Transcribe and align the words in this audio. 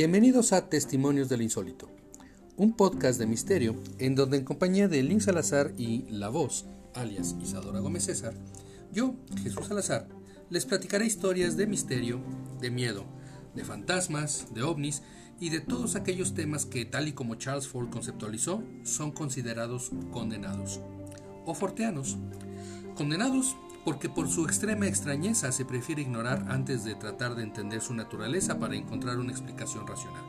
Bienvenidos 0.00 0.54
a 0.54 0.70
Testimonios 0.70 1.28
del 1.28 1.42
Insólito, 1.42 1.90
un 2.56 2.74
podcast 2.74 3.18
de 3.18 3.26
misterio 3.26 3.76
en 3.98 4.14
donde 4.14 4.38
en 4.38 4.46
compañía 4.46 4.88
de 4.88 5.02
Lynn 5.02 5.20
Salazar 5.20 5.74
y 5.76 6.06
La 6.08 6.30
Voz, 6.30 6.64
alias 6.94 7.36
Isadora 7.42 7.80
Gómez 7.80 8.04
César, 8.04 8.32
yo, 8.94 9.14
Jesús 9.42 9.66
Salazar, 9.66 10.08
les 10.48 10.64
platicaré 10.64 11.04
historias 11.04 11.58
de 11.58 11.66
misterio, 11.66 12.18
de 12.62 12.70
miedo, 12.70 13.04
de 13.54 13.62
fantasmas, 13.62 14.46
de 14.54 14.62
ovnis 14.62 15.02
y 15.38 15.50
de 15.50 15.60
todos 15.60 15.96
aquellos 15.96 16.32
temas 16.32 16.64
que, 16.64 16.86
tal 16.86 17.06
y 17.06 17.12
como 17.12 17.34
Charles 17.34 17.68
Ford 17.68 17.90
conceptualizó, 17.90 18.62
son 18.84 19.12
considerados 19.12 19.90
condenados 20.12 20.80
o 21.44 21.54
forteanos. 21.54 22.16
Condenados 22.94 23.54
porque 23.84 24.08
por 24.08 24.28
su 24.28 24.44
extrema 24.44 24.86
extrañeza 24.86 25.52
se 25.52 25.64
prefiere 25.64 26.02
ignorar 26.02 26.46
antes 26.48 26.84
de 26.84 26.94
tratar 26.94 27.34
de 27.34 27.42
entender 27.42 27.80
su 27.80 27.94
naturaleza 27.94 28.58
para 28.58 28.76
encontrar 28.76 29.18
una 29.18 29.32
explicación 29.32 29.86
racional. 29.86 30.22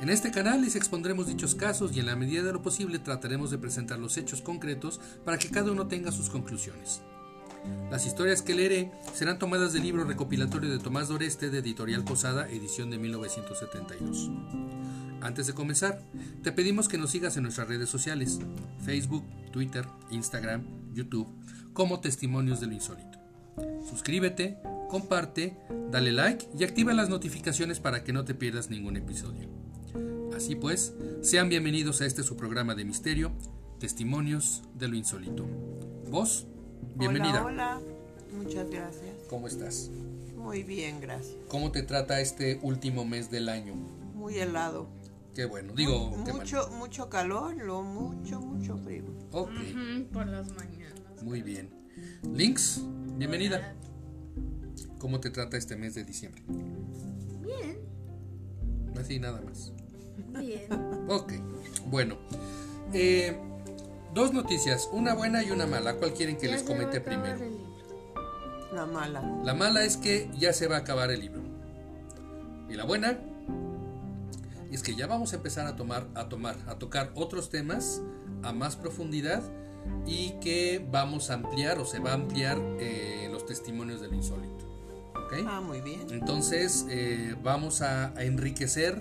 En 0.00 0.08
este 0.08 0.30
canal 0.30 0.62
les 0.62 0.76
expondremos 0.76 1.26
dichos 1.26 1.54
casos 1.54 1.94
y 1.94 2.00
en 2.00 2.06
la 2.06 2.16
medida 2.16 2.42
de 2.42 2.54
lo 2.54 2.62
posible 2.62 2.98
trataremos 2.98 3.50
de 3.50 3.58
presentar 3.58 3.98
los 3.98 4.16
hechos 4.16 4.40
concretos 4.40 4.98
para 5.26 5.38
que 5.38 5.50
cada 5.50 5.72
uno 5.72 5.88
tenga 5.88 6.10
sus 6.10 6.30
conclusiones. 6.30 7.02
Las 7.90 8.06
historias 8.06 8.40
que 8.40 8.54
leeré 8.54 8.90
serán 9.12 9.38
tomadas 9.38 9.74
del 9.74 9.82
libro 9.82 10.04
recopilatorio 10.04 10.70
de 10.70 10.78
Tomás 10.78 11.08
Doreste 11.08 11.50
de 11.50 11.58
Editorial 11.58 12.04
Posada, 12.04 12.48
edición 12.48 12.88
de 12.90 12.96
1972. 12.98 14.30
Antes 15.20 15.46
de 15.46 15.52
comenzar, 15.52 16.02
te 16.42 16.52
pedimos 16.52 16.88
que 16.88 16.96
nos 16.96 17.10
sigas 17.10 17.36
en 17.36 17.42
nuestras 17.42 17.68
redes 17.68 17.90
sociales, 17.90 18.38
Facebook, 18.82 19.24
Twitter, 19.52 19.86
Instagram, 20.10 20.64
YouTube, 20.94 21.28
como 21.72 22.00
Testimonios 22.00 22.60
de 22.60 22.66
lo 22.66 22.72
Insólito. 22.74 23.18
Suscríbete, 23.88 24.58
comparte, 24.88 25.56
dale 25.90 26.12
like 26.12 26.48
y 26.58 26.64
activa 26.64 26.92
las 26.92 27.08
notificaciones 27.08 27.80
para 27.80 28.04
que 28.04 28.12
no 28.12 28.24
te 28.24 28.34
pierdas 28.34 28.70
ningún 28.70 28.96
episodio. 28.96 29.48
Así 30.36 30.56
pues, 30.56 30.94
sean 31.22 31.48
bienvenidos 31.48 32.00
a 32.00 32.06
este 32.06 32.22
su 32.22 32.36
programa 32.36 32.74
de 32.74 32.84
misterio, 32.84 33.32
Testimonios 33.78 34.62
de 34.74 34.88
lo 34.88 34.96
Insólito. 34.96 35.46
Vos, 36.08 36.46
bienvenida. 36.94 37.44
Hola, 37.44 37.78
hola. 37.78 37.80
muchas 38.36 38.70
gracias. 38.70 39.16
¿Cómo 39.28 39.46
estás? 39.46 39.90
Muy 40.36 40.62
bien, 40.62 41.00
gracias. 41.00 41.36
¿Cómo 41.48 41.70
te 41.70 41.82
trata 41.82 42.20
este 42.20 42.58
último 42.62 43.04
mes 43.04 43.30
del 43.30 43.48
año? 43.48 43.74
Muy 44.14 44.38
helado. 44.38 44.88
Qué 45.34 45.44
bueno, 45.44 45.72
digo, 45.74 46.24
qué 46.24 46.32
mucho, 46.32 46.68
mucho 46.72 47.08
calor, 47.08 47.54
lo 47.56 47.82
mucho, 47.82 48.40
mucho 48.40 48.76
frío. 48.78 49.04
Ok, 49.30 49.50
por 50.12 50.26
las 50.26 50.50
mañanas. 50.52 50.99
Muy 51.22 51.42
bien. 51.42 51.70
Links, 52.34 52.80
bienvenida. 53.16 53.74
¿Cómo 54.98 55.20
te 55.20 55.30
trata 55.30 55.56
este 55.56 55.76
mes 55.76 55.94
de 55.94 56.04
diciembre? 56.04 56.42
Bien, 57.42 57.78
Así 58.98 59.18
nada 59.18 59.40
más. 59.40 59.72
bien. 60.38 60.68
Ok, 61.08 61.32
bueno. 61.86 62.16
eh, 62.92 63.36
dos 64.14 64.32
noticias, 64.32 64.88
una 64.92 65.14
buena 65.14 65.42
y 65.42 65.50
una 65.50 65.66
mala. 65.66 65.94
¿Cuál 65.94 66.12
quieren 66.12 66.36
que 66.36 66.46
Ya 66.46 66.52
les 66.52 66.62
comente 66.62 67.00
primero? 67.00 67.38
La 68.72 68.86
mala. 68.86 69.40
La 69.44 69.54
mala 69.54 69.84
es 69.84 69.96
que 69.96 70.30
ya 70.38 70.52
se 70.52 70.66
va 70.68 70.76
a 70.76 70.80
acabar 70.80 71.10
el 71.10 71.20
libro. 71.20 71.42
Y 72.68 72.74
la 72.74 72.84
buena 72.84 73.18
es 74.70 74.82
que 74.82 74.94
ya 74.94 75.06
vamos 75.08 75.32
a 75.32 75.36
empezar 75.36 75.66
a 75.66 75.74
tomar, 75.76 76.06
a 76.14 76.28
tomar, 76.28 76.56
a 76.68 76.78
tocar 76.78 77.10
otros 77.16 77.50
temas 77.50 78.00
a 78.42 78.52
más 78.52 78.76
profundidad 78.76 79.42
y 80.06 80.32
que 80.40 80.84
vamos 80.90 81.30
a 81.30 81.34
ampliar 81.34 81.78
o 81.78 81.84
se 81.84 81.98
va 81.98 82.10
a 82.10 82.14
ampliar 82.14 82.58
eh, 82.78 83.28
los 83.30 83.46
testimonios 83.46 84.00
del 84.00 84.14
insólito. 84.14 84.66
Ah, 85.46 85.60
muy 85.60 85.80
bien. 85.80 86.06
Entonces 86.10 86.86
eh, 86.90 87.36
vamos 87.42 87.82
a, 87.82 88.08
a 88.16 88.24
enriquecer 88.24 89.00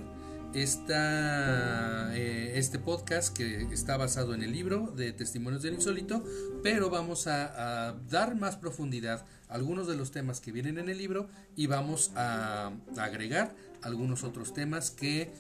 esta, 0.54 2.16
eh, 2.16 2.54
este 2.56 2.80
podcast 2.80 3.36
que 3.36 3.64
está 3.72 3.98
basado 3.98 4.34
en 4.34 4.44
el 4.44 4.52
libro 4.52 4.94
de 4.96 5.12
Testimonios 5.12 5.62
del 5.62 5.76
Insólito, 5.76 6.24
pero 6.64 6.90
vamos 6.90 7.28
a, 7.28 7.90
a 7.90 7.94
dar 8.10 8.36
más 8.36 8.56
profundidad 8.56 9.26
a 9.48 9.56
algunos 9.56 9.88
de 9.88 9.96
los 9.96 10.12
temas 10.12 10.40
que 10.40 10.52
vienen 10.52 10.78
en 10.78 10.90
el 10.90 10.98
libro 10.98 11.30
y 11.56 11.68
vamos 11.68 12.12
a, 12.16 12.72
a 12.98 13.04
agregar 13.04 13.56
algunos 13.82 14.24
otros 14.24 14.54
temas 14.54 14.92
que, 14.92 15.32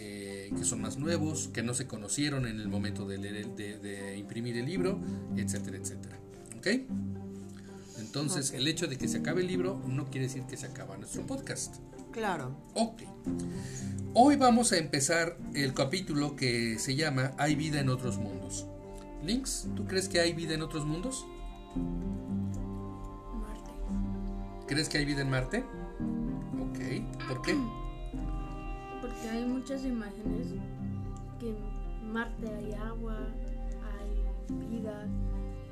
eh, 0.00 0.50
que 0.56 0.64
son 0.64 0.80
más 0.80 0.96
nuevos, 0.96 1.48
que 1.52 1.62
no 1.62 1.74
se 1.74 1.86
conocieron 1.86 2.46
en 2.46 2.60
el 2.60 2.68
momento 2.68 3.04
de, 3.06 3.18
leer 3.18 3.36
el- 3.36 3.56
de- 3.56 3.78
de 3.78 4.16
imprimir 4.16 4.56
el 4.56 4.66
libro, 4.66 5.00
etcétera, 5.36 5.76
etcétera. 5.76 6.16
¿Ok? 6.56 6.66
Entonces, 7.98 8.52
el 8.52 8.66
hecho 8.68 8.86
de 8.86 8.96
que 8.96 9.08
se 9.08 9.18
acabe 9.18 9.40
el 9.42 9.48
libro 9.48 9.80
no 9.86 10.06
quiere 10.06 10.26
decir 10.28 10.44
que 10.44 10.56
se 10.56 10.66
acaba 10.66 10.96
nuestro 10.96 11.26
podcast. 11.26 11.76
Claro. 12.12 12.56
Ok. 12.74 13.02
Hoy 14.14 14.36
vamos 14.36 14.72
a 14.72 14.78
empezar 14.78 15.36
el 15.54 15.74
capítulo 15.74 16.34
que 16.36 16.78
se 16.78 16.94
llama 16.96 17.32
Hay 17.38 17.54
vida 17.56 17.80
en 17.80 17.88
otros 17.90 18.16
mundos. 18.18 18.66
Links, 19.24 19.66
¿tú 19.76 19.84
crees 19.84 20.08
que 20.08 20.20
hay 20.20 20.32
vida 20.32 20.54
en 20.54 20.62
otros 20.62 20.86
mundos? 20.86 21.26
Marte. 23.34 23.70
¿Crees 24.66 24.88
que 24.88 24.98
hay 24.98 25.04
vida 25.04 25.20
en 25.22 25.30
Marte? 25.30 25.58
Ok. 26.60 27.28
¿Por 27.28 27.42
qué? 27.42 27.56
Porque 29.18 29.36
hay 29.36 29.44
muchas 29.44 29.84
imágenes 29.84 30.46
que 31.40 31.48
en 31.48 32.12
Marte 32.12 32.46
hay 32.54 32.72
agua, 32.74 33.16
hay 33.98 34.68
vida, 34.68 35.08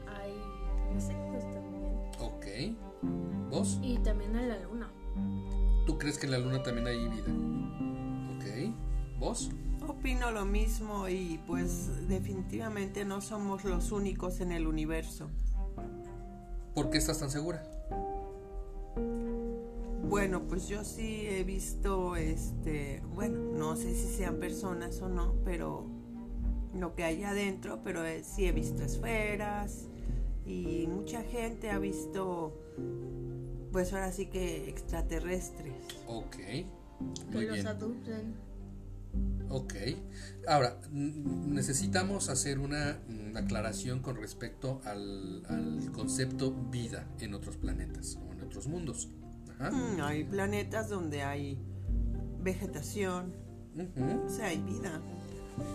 hay 0.08 0.32
insectos 0.92 1.44
también. 1.44 1.94
Ok. 2.20 3.50
¿Vos? 3.50 3.78
Y 3.82 3.98
también 3.98 4.34
en 4.34 4.48
la 4.48 4.58
luna. 4.58 4.90
¿Tú 5.86 5.96
crees 5.96 6.18
que 6.18 6.26
en 6.26 6.32
la 6.32 6.38
Luna 6.38 6.60
también 6.64 6.88
hay 6.88 7.08
vida? 7.08 7.30
Ok. 8.36 8.74
¿Vos? 9.20 9.50
Opino 9.86 10.32
lo 10.32 10.44
mismo 10.44 11.08
y 11.08 11.40
pues 11.46 12.08
definitivamente 12.08 13.04
no 13.04 13.20
somos 13.20 13.64
los 13.64 13.92
únicos 13.92 14.40
en 14.40 14.50
el 14.50 14.66
universo. 14.66 15.30
¿Por 16.74 16.90
qué 16.90 16.98
estás 16.98 17.20
tan 17.20 17.30
segura? 17.30 17.62
Bueno, 20.08 20.46
pues 20.46 20.68
yo 20.68 20.84
sí 20.84 21.26
he 21.26 21.42
visto, 21.42 22.14
este, 22.14 23.02
bueno, 23.14 23.38
no 23.58 23.76
sé 23.76 23.94
si 23.94 24.08
sean 24.16 24.36
personas 24.36 25.02
o 25.02 25.08
no, 25.08 25.34
pero 25.44 25.84
lo 26.74 26.94
que 26.94 27.02
hay 27.04 27.24
adentro, 27.24 27.80
pero 27.82 28.02
sí 28.22 28.46
he 28.46 28.52
visto 28.52 28.84
esferas 28.84 29.88
y 30.46 30.86
mucha 30.86 31.22
gente 31.22 31.70
ha 31.70 31.78
visto, 31.80 32.56
pues 33.72 33.92
ahora 33.92 34.12
sí 34.12 34.26
que 34.26 34.68
extraterrestres. 34.68 35.74
Ok. 36.06 36.36
Que 36.36 37.42
los. 37.42 37.64
Ok. 39.48 39.74
Ahora, 40.46 40.80
necesitamos 40.92 42.28
hacer 42.28 42.60
una 42.60 43.00
aclaración 43.34 44.00
con 44.00 44.16
respecto 44.16 44.80
al, 44.84 45.44
al 45.46 45.90
concepto 45.92 46.52
vida 46.70 47.08
en 47.18 47.34
otros 47.34 47.56
planetas 47.56 48.16
o 48.16 48.32
en 48.32 48.42
otros 48.42 48.68
mundos. 48.68 49.08
Ajá. 49.58 49.70
Mm, 49.70 50.00
hay 50.02 50.24
planetas 50.24 50.88
donde 50.88 51.22
hay 51.22 51.58
vegetación, 52.40 53.34
Ujú. 53.74 54.26
o 54.26 54.28
sea, 54.28 54.46
hay 54.46 54.58
vida. 54.58 55.00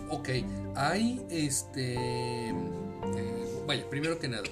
Ok, 0.09 0.29
hay 0.75 1.25
este... 1.29 2.49
eh, 2.49 3.63
vaya, 3.67 3.89
primero 3.89 4.19
que 4.19 4.27
nada, 4.27 4.43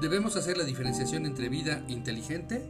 debemos 0.00 0.36
hacer 0.36 0.56
la 0.56 0.64
diferenciación 0.64 1.26
entre 1.26 1.48
vida 1.48 1.84
inteligente 1.88 2.62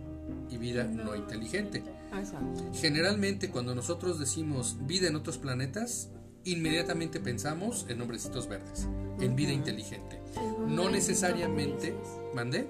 y 0.51 0.59
vida 0.59 0.85
no 0.85 1.15
inteligente. 1.17 1.83
Exacto. 2.13 2.63
Generalmente 2.75 3.51
cuando 3.51 3.75
nosotros 3.75 4.19
decimos 4.19 4.77
vida 4.87 5.09
en 5.09 5.17
otros 5.17 5.39
planetas, 5.39 6.11
inmediatamente 6.45 7.21
pensamos 7.21 7.87
en 7.89 7.99
nombrecitos 7.99 8.49
verdes, 8.49 8.87
en 9.21 9.35
vida 9.37 9.53
inteligente. 9.53 10.21
En 10.37 10.75
No 10.75 10.83
hombrecitos 10.83 10.93
necesariamente. 10.93 11.95
¿mandé? 12.35 12.69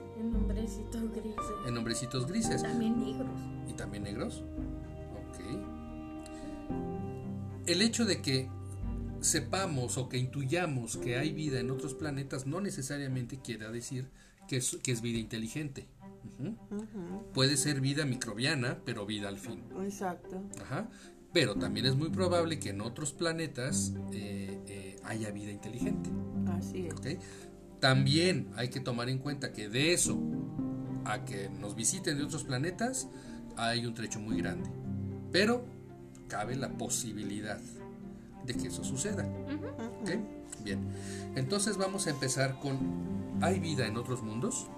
En 0.63 0.69
hombrecitos 0.69 1.11
grises. 1.13 1.45
En 1.67 1.75
nombrecitos 1.75 2.27
grises 2.27 2.63
También 2.63 3.01
negros. 3.01 3.29
y 3.69 3.73
también 3.73 4.03
negros. 4.05 4.45
Ok. 5.29 5.41
El 7.67 7.83
hecho 7.83 8.05
de 8.05 8.23
que 8.23 8.49
sepamos 9.21 9.99
o 9.99 10.09
que 10.09 10.19
intuyamos 10.19 10.97
que 10.97 11.17
hay 11.17 11.33
vida 11.33 11.61
en 11.61 11.71
otros 11.71 11.95
planetas 11.95 12.47
no 12.47 12.61
necesariamente 12.61 13.39
quiere 13.41 13.71
decir 13.71 14.09
que 14.49 14.57
es, 14.57 14.79
que 14.83 14.93
es 14.93 15.01
vida 15.01 15.19
inteligente. 15.19 15.87
Ujú. 16.39 16.49
Ujú, 16.77 17.33
Puede 17.33 17.57
ser 17.57 17.81
vida 17.81 18.05
microbiana, 18.05 18.79
pero 18.85 19.07
vida 19.07 19.29
al 19.29 19.39
fin. 19.39 19.63
Exacto. 19.83 20.43
Ajá. 20.61 20.89
Pero 21.33 21.55
también 21.57 21.87
es 21.87 21.97
muy 21.97 22.11
probable 22.11 22.59
que 22.59 22.71
en 22.71 22.81
otros 22.83 23.13
planetas 23.13 23.95
eh, 24.13 24.61
eh, 24.67 24.97
haya 25.05 25.31
vida 25.31 25.51
inteligente. 25.51 26.11
Así 26.59 26.87
es. 26.87 26.95
¿ok? 26.95 27.07
También 27.83 28.49
hay 28.55 28.69
que 28.69 28.79
tomar 28.79 29.09
en 29.09 29.19
cuenta 29.19 29.53
que 29.53 29.69
de 29.69 29.93
eso 29.93 30.17
a 31.05 31.25
que 31.25 31.49
nos 31.49 31.75
visiten 31.75 32.17
de 32.17 32.23
otros 32.23 32.45
planetas 32.45 33.09
hay 33.57 33.85
un 33.87 33.93
trecho 33.93 34.21
muy 34.21 34.41
grande. 34.41 34.71
Pero 35.33 35.65
cabe 36.29 36.55
la 36.55 36.69
posibilidad 36.79 37.59
de 38.47 38.55
que 38.55 38.69
eso 38.69 38.85
suceda. 38.85 39.25
Ujú. 39.25 39.67
¿ok? 40.01 40.11
Bien. 40.63 40.79
Entonces 41.35 41.77
vamos 41.77 42.07
a 42.07 42.11
empezar 42.11 42.61
con 42.61 42.79
¿hay 43.41 43.59
vida 43.59 43.85
en 43.85 43.97
otros 43.97 44.23
mundos? 44.23 44.69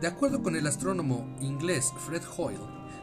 De 0.00 0.08
acuerdo 0.08 0.42
con 0.42 0.56
el 0.56 0.66
astrónomo 0.66 1.36
inglés 1.40 1.92
Fred 2.04 2.22
Hoyle, 2.36 2.58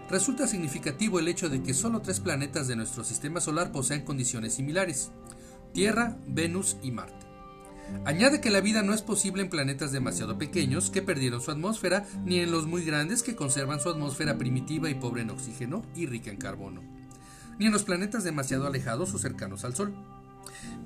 resulta 0.10 0.46
significativo 0.46 1.20
el 1.20 1.30
hecho 1.30 1.48
de 1.48 1.64
que 1.64 1.74
solo 1.74 2.02
tres 2.02 2.20
planetas 2.20 2.68
de 2.68 2.76
nuestro 2.76 3.06
sistema 3.06 3.40
solar 3.40 3.72
poseen 3.72 4.04
condiciones 4.04 4.56
similares, 4.56 5.12
Tierra, 5.72 6.18
Venus 6.28 6.76
y 6.84 6.92
Marte. 6.92 7.23
Añade 8.06 8.42
que 8.42 8.50
la 8.50 8.62
vida 8.62 8.82
no 8.82 8.94
es 8.94 9.02
posible 9.02 9.42
en 9.42 9.50
planetas 9.50 9.92
demasiado 9.92 10.38
pequeños 10.38 10.90
que 10.90 11.02
perdieron 11.02 11.42
su 11.42 11.52
atmósfera, 11.52 12.06
ni 12.26 12.40
en 12.40 12.52
los 12.52 12.68
muy 12.68 12.84
grandes 12.84 13.24
que 13.24 13.36
conservan 13.36 13.80
su 13.80 13.90
atmósfera 13.90 14.38
primitiva 14.38 14.90
y 14.90 14.96
pobre 14.96 15.22
en 15.22 15.30
oxígeno 15.30 15.84
y 15.96 16.06
rica 16.06 16.32
en 16.32 16.38
carbono, 16.38 16.82
ni 17.60 17.68
en 17.68 17.72
los 17.72 17.84
planetas 17.84 18.24
demasiado 18.24 18.68
alejados 18.68 19.14
o 19.14 19.20
cercanos 19.20 19.64
al 19.64 19.76
Sol. 19.76 19.94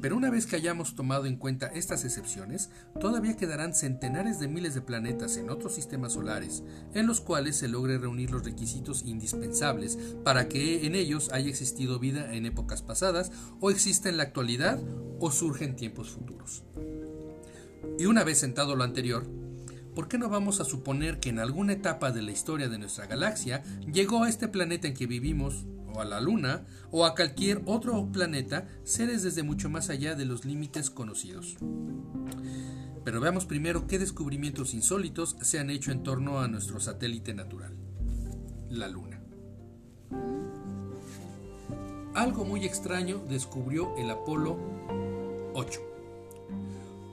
Pero 0.02 0.16
una 0.16 0.30
vez 0.30 0.46
que 0.46 0.56
hayamos 0.56 0.96
tomado 0.96 1.26
en 1.26 1.38
cuenta 1.38 1.68
estas 1.68 2.06
excepciones, 2.06 2.70
todavía 3.00 3.36
quedarán 3.36 3.74
centenares 3.74 4.40
de 4.40 4.48
miles 4.48 4.74
de 4.74 4.82
planetas 4.82 5.38
en 5.38 5.50
otros 5.50 5.76
sistemas 5.76 6.14
solares, 6.14 6.64
en 6.94 7.08
los 7.08 7.22
cuales 7.22 7.56
se 7.58 7.68
logre 7.68 7.98
reunir 7.98 8.32
los 8.32 8.44
requisitos 8.44 9.04
indispensables 9.06 9.98
para 10.24 10.48
que 10.48 10.86
en 10.86 10.96
ellos 10.96 11.30
haya 11.32 11.50
existido 11.50 12.00
vida 12.00 12.34
en 12.34 12.46
épocas 12.46 12.82
pasadas, 12.82 13.32
o 13.60 13.72
exista 13.72 14.10
en 14.10 14.18
la 14.18 14.24
actualidad, 14.24 14.80
o 15.20 15.32
surge 15.32 15.66
en 15.66 15.76
tiempos 15.76 16.10
futuros. 16.10 16.64
Y 18.00 18.06
una 18.06 18.24
vez 18.24 18.38
sentado 18.40 18.76
lo 18.76 18.84
anterior, 18.84 19.26
¿por 19.96 20.08
qué 20.08 20.20
no 20.20 20.30
vamos 20.30 20.60
a 20.60 20.66
suponer 20.66 21.20
que 21.20 21.30
en 21.30 21.40
alguna 21.40 21.74
etapa 21.74 22.12
de 22.12 22.22
la 22.22 22.32
historia 22.32 22.70
de 22.70 22.78
nuestra 22.78 23.08
galaxia 23.08 23.64
llegó 23.92 24.24
a 24.24 24.30
este 24.30 24.48
planeta 24.48 24.88
en 24.88 24.94
que 24.94 25.08
vivimos 25.08 25.66
a 26.02 26.06
la 26.06 26.22
Luna 26.22 26.66
o 26.92 27.06
a 27.06 27.16
cualquier 27.16 27.62
otro 27.66 28.12
planeta 28.12 28.68
seres 28.84 29.24
desde 29.24 29.44
mucho 29.44 29.70
más 29.70 29.90
allá 29.90 30.16
de 30.16 30.26
los 30.26 30.46
límites 30.46 30.90
conocidos. 30.90 31.58
Pero 33.04 33.22
veamos 33.22 33.46
primero 33.46 33.88
qué 33.88 34.00
descubrimientos 34.00 34.74
insólitos 34.74 35.38
se 35.42 35.60
han 35.60 35.70
hecho 35.70 35.92
en 35.92 36.04
torno 36.04 36.40
a 36.40 36.48
nuestro 36.48 36.80
satélite 36.80 37.34
natural, 37.34 37.74
la 38.70 38.88
Luna. 38.88 39.22
Algo 42.14 42.46
muy 42.46 42.66
extraño 42.66 43.24
descubrió 43.30 43.96
el 43.98 44.10
Apolo 44.10 44.58
8, 45.54 45.80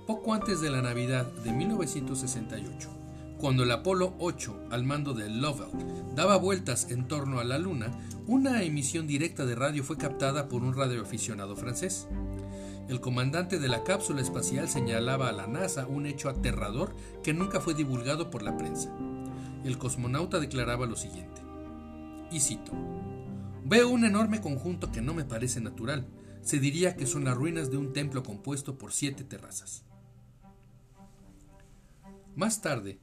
poco 0.06 0.34
antes 0.34 0.60
de 0.60 0.70
la 0.70 0.82
Navidad 0.82 1.30
de 1.44 1.52
1968 1.52 2.93
cuando 3.44 3.64
el 3.64 3.72
Apolo 3.72 4.14
8, 4.20 4.68
al 4.70 4.84
mando 4.84 5.12
de 5.12 5.28
Lovell, 5.28 5.68
daba 6.14 6.38
vueltas 6.38 6.90
en 6.90 7.06
torno 7.06 7.40
a 7.40 7.44
la 7.44 7.58
Luna, 7.58 7.90
una 8.26 8.62
emisión 8.62 9.06
directa 9.06 9.44
de 9.44 9.54
radio 9.54 9.84
fue 9.84 9.98
captada 9.98 10.48
por 10.48 10.62
un 10.62 10.74
radioaficionado 10.74 11.54
francés. 11.54 12.08
El 12.88 13.02
comandante 13.02 13.58
de 13.58 13.68
la 13.68 13.84
cápsula 13.84 14.22
espacial 14.22 14.66
señalaba 14.66 15.28
a 15.28 15.32
la 15.32 15.46
NASA 15.46 15.86
un 15.86 16.06
hecho 16.06 16.30
aterrador 16.30 16.96
que 17.22 17.34
nunca 17.34 17.60
fue 17.60 17.74
divulgado 17.74 18.30
por 18.30 18.40
la 18.40 18.56
prensa. 18.56 18.90
El 19.62 19.76
cosmonauta 19.76 20.40
declaraba 20.40 20.86
lo 20.86 20.96
siguiente, 20.96 21.42
y 22.30 22.40
cito, 22.40 22.72
Veo 23.62 23.90
un 23.90 24.06
enorme 24.06 24.40
conjunto 24.40 24.90
que 24.90 25.02
no 25.02 25.12
me 25.12 25.26
parece 25.26 25.60
natural. 25.60 26.06
Se 26.40 26.60
diría 26.60 26.96
que 26.96 27.04
son 27.04 27.24
las 27.24 27.36
ruinas 27.36 27.70
de 27.70 27.76
un 27.76 27.92
templo 27.92 28.22
compuesto 28.22 28.78
por 28.78 28.94
siete 28.94 29.22
terrazas. 29.22 29.84
Más 32.36 32.60
tarde, 32.60 32.98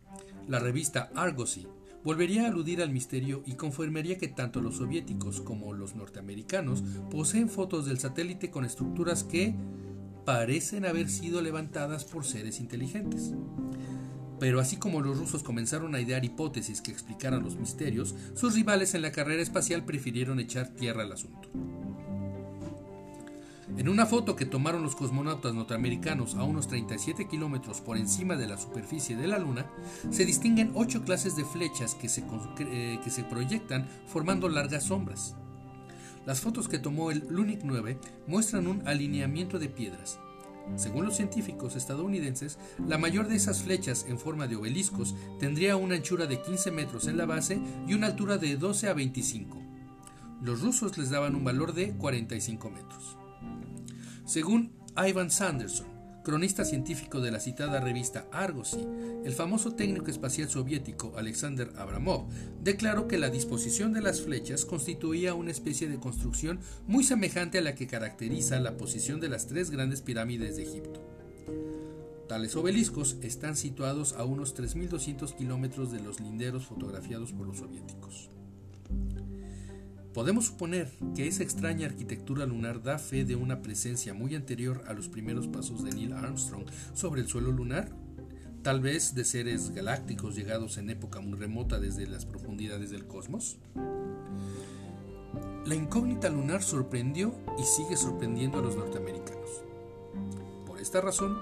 la 0.48 0.60
revista 0.60 1.10
Argosy 1.16 1.68
volvería 2.04 2.46
a 2.46 2.48
aludir 2.48 2.82
al 2.82 2.92
misterio 2.92 3.44
y 3.46 3.54
confirmaría 3.54 4.18
que 4.18 4.28
tanto 4.28 4.62
los 4.62 4.78
soviéticos 4.78 5.42
como 5.42 5.74
los 5.74 5.96
norteamericanos 5.96 6.84
poseen 7.10 7.50
fotos 7.50 7.86
del 7.86 8.00
satélite 8.00 8.50
con 8.50 8.66
estructuras 8.66 9.24
que 9.24 9.56
parecen 10.26 10.86
haber 10.86 11.10
sido 11.10 11.42
levantadas 11.42 12.06
por 12.06 12.26
seres 12.26 12.60
inteligentes. 12.60 13.34
Pero 14.40 14.60
así 14.60 14.78
como 14.78 15.02
los 15.02 15.20
rusos 15.20 15.44
comenzaron 15.44 15.94
a 15.94 16.02
idear 16.02 16.26
hipótesis 16.26 16.82
que 16.82 16.92
explicaran 16.92 17.44
los 17.44 17.58
misterios, 17.58 18.16
sus 18.34 18.56
rivales 18.56 18.96
en 18.96 19.04
la 19.04 19.12
carrera 19.12 19.44
espacial 19.44 19.86
prefirieron 19.86 20.40
echar 20.40 20.70
tierra 20.70 21.04
al 21.04 21.12
asunto. 21.12 21.50
En 23.78 23.88
una 23.88 24.06
foto 24.06 24.36
que 24.36 24.46
tomaron 24.46 24.84
los 24.84 24.96
cosmonautas 24.96 25.54
norteamericanos 25.54 26.36
a 26.36 26.44
unos 26.44 26.68
37 26.68 27.28
kilómetros 27.28 27.80
por 27.80 27.98
encima 27.98 28.36
de 28.36 28.48
la 28.48 28.58
superficie 28.58 29.16
de 29.16 29.28
la 29.28 29.40
Luna, 29.40 29.66
se 30.10 30.26
distinguen 30.26 30.72
ocho 30.76 31.04
clases 31.04 31.36
de 31.36 31.46
flechas 31.46 31.96
que 31.96 32.10
se, 32.10 32.24
eh, 32.60 33.00
que 33.04 33.10
se 33.10 33.24
proyectan 33.24 33.88
formando 34.08 34.50
largas 34.50 34.84
sombras. 34.84 35.36
Las 36.26 36.42
fotos 36.42 36.68
que 36.68 36.80
tomó 36.80 37.12
el 37.12 37.26
Lunik 37.30 37.62
9 37.64 37.98
muestran 38.28 38.68
un 38.68 38.88
alineamiento 38.88 39.58
de 39.58 39.70
piedras. 39.70 40.20
Según 40.76 41.06
los 41.06 41.16
científicos 41.16 41.76
estadounidenses, 41.76 42.60
la 42.88 42.98
mayor 42.98 43.28
de 43.28 43.36
esas 43.38 43.64
flechas 43.64 44.06
en 44.08 44.20
forma 44.20 44.48
de 44.48 44.58
obeliscos 44.58 45.16
tendría 45.40 45.78
una 45.78 45.96
anchura 45.96 46.28
de 46.28 46.42
15 46.42 46.72
metros 46.72 47.08
en 47.08 47.18
la 47.18 47.26
base 47.26 47.60
y 47.88 47.94
una 47.94 48.08
altura 48.08 48.38
de 48.38 48.58
12 48.58 48.90
a 48.90 48.94
25. 48.94 49.58
Los 50.42 50.62
rusos 50.62 50.98
les 50.98 51.10
daban 51.10 51.36
un 51.36 51.44
valor 51.44 51.74
de 51.74 51.94
45 51.94 52.70
metros. 52.70 53.21
Según 54.32 54.72
Ivan 54.96 55.30
Sanderson, 55.30 55.88
cronista 56.24 56.64
científico 56.64 57.20
de 57.20 57.32
la 57.32 57.42
citada 57.42 57.82
revista 57.82 58.30
Argosy, 58.32 58.80
el 59.26 59.34
famoso 59.34 59.76
técnico 59.76 60.10
espacial 60.10 60.48
soviético 60.48 61.12
Alexander 61.18 61.70
Abramov 61.76 62.30
declaró 62.64 63.10
que 63.10 63.18
la 63.18 63.30
disposición 63.30 63.92
de 63.92 64.00
las 64.00 64.22
flechas 64.22 64.64
constituía 64.64 65.34
una 65.34 65.52
especie 65.52 65.90
de 65.90 66.00
construcción 66.00 66.62
muy 66.88 67.04
semejante 67.04 67.58
a 67.58 67.62
la 67.62 67.76
que 67.76 67.88
caracteriza 67.88 68.58
la 68.62 68.78
posición 68.78 69.20
de 69.20 69.28
las 69.28 69.48
tres 69.48 69.70
grandes 69.70 70.02
pirámides 70.02 70.56
de 70.56 70.64
Egipto. 70.64 71.02
Tales 72.30 72.56
obeliscos 72.56 73.18
están 73.22 73.58
situados 73.58 74.14
a 74.14 74.24
unos 74.24 74.56
3.200 74.56 75.36
kilómetros 75.36 75.92
de 75.92 76.00
los 76.00 76.22
linderos 76.22 76.68
fotografiados 76.68 77.34
por 77.34 77.48
los 77.48 77.58
soviéticos. 77.58 78.30
Podemos 80.14 80.48
suponer 80.48 80.92
que 81.16 81.28
esa 81.28 81.44
extraña 81.44 81.88
arquitectura 81.88 82.46
lunar 82.46 82.84
da 82.84 83.00
fe 83.00 83.24
de 83.24 83.38
una 83.38 83.62
presencia 83.62 84.14
muy 84.14 84.36
anterior 84.36 84.84
a 84.88 84.94
los 84.94 85.08
primeros 85.08 85.48
pasos 85.48 85.84
de 85.84 85.92
Neil 85.92 86.12
Armstrong 86.12 86.66
sobre 86.94 87.22
el 87.22 87.28
suelo 87.28 87.52
lunar, 87.52 87.90
tal 88.62 88.82
vez 88.82 89.16
de 89.16 89.24
seres 89.24 89.72
galácticos 89.72 90.36
llegados 90.36 90.78
en 90.78 90.90
época 90.90 91.22
muy 91.22 91.40
remota 91.40 91.80
desde 91.80 92.08
las 92.08 92.26
profundidades 92.26 92.90
del 92.92 93.08
cosmos. 93.08 93.58
La 95.66 95.76
incógnita 95.76 96.30
lunar 96.30 96.62
sorprendió 96.62 97.34
y 97.58 97.64
sigue 97.64 97.96
sorprendiendo 97.96 98.60
a 98.60 98.62
los 98.62 98.76
norteamericanos. 98.76 99.64
Por 100.66 100.82
esta 100.82 101.00
razón, 101.00 101.38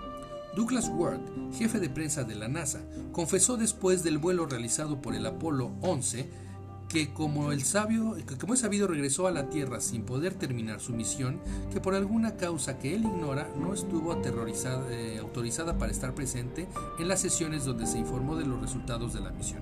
Douglas 0.56 0.90
Ward, 0.90 1.22
jefe 1.54 1.80
de 1.80 1.90
prensa 1.90 2.24
de 2.24 2.36
la 2.36 2.48
NASA, 2.48 2.82
confesó 3.14 3.58
después 3.58 4.04
del 4.04 4.20
vuelo 4.20 4.46
realizado 4.46 5.02
por 5.02 5.16
el 5.16 5.26
Apolo 5.26 5.72
11 5.82 6.49
que 6.90 7.14
como 7.14 7.52
el 7.52 7.64
sabio, 7.64 8.18
como 8.40 8.56
es 8.56 8.62
sabido 8.62 8.88
regresó 8.88 9.28
a 9.28 9.32
la 9.32 9.50
Tierra 9.50 9.80
sin 9.80 10.04
poder 10.04 10.34
terminar 10.34 10.82
su 10.82 10.92
misión, 10.92 11.40
que 11.72 11.80
por 11.80 11.94
alguna 11.94 12.36
causa 12.36 12.80
que 12.80 12.96
él 12.96 13.04
ignora 13.04 13.48
no 13.60 13.74
estuvo 13.74 14.20
eh, 14.20 15.18
autorizada 15.20 15.78
para 15.78 15.92
estar 15.92 16.16
presente 16.16 16.68
en 16.98 17.08
las 17.08 17.22
sesiones 17.22 17.64
donde 17.64 17.86
se 17.86 18.00
informó 18.00 18.36
de 18.36 18.46
los 18.46 18.60
resultados 18.60 19.14
de 19.14 19.22
la 19.22 19.30
misión. 19.30 19.62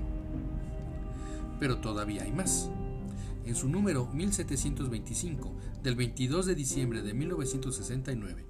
Pero 1.59 1.79
todavía 1.79 2.23
hay 2.23 2.31
más. 2.31 2.69
En 3.45 3.55
su 3.55 3.67
número 3.67 4.07
1725 4.07 5.53
del 5.83 5.95
22 5.95 6.45
de 6.45 6.55
diciembre 6.55 7.01
de 7.01 7.13
1969, 7.13 8.45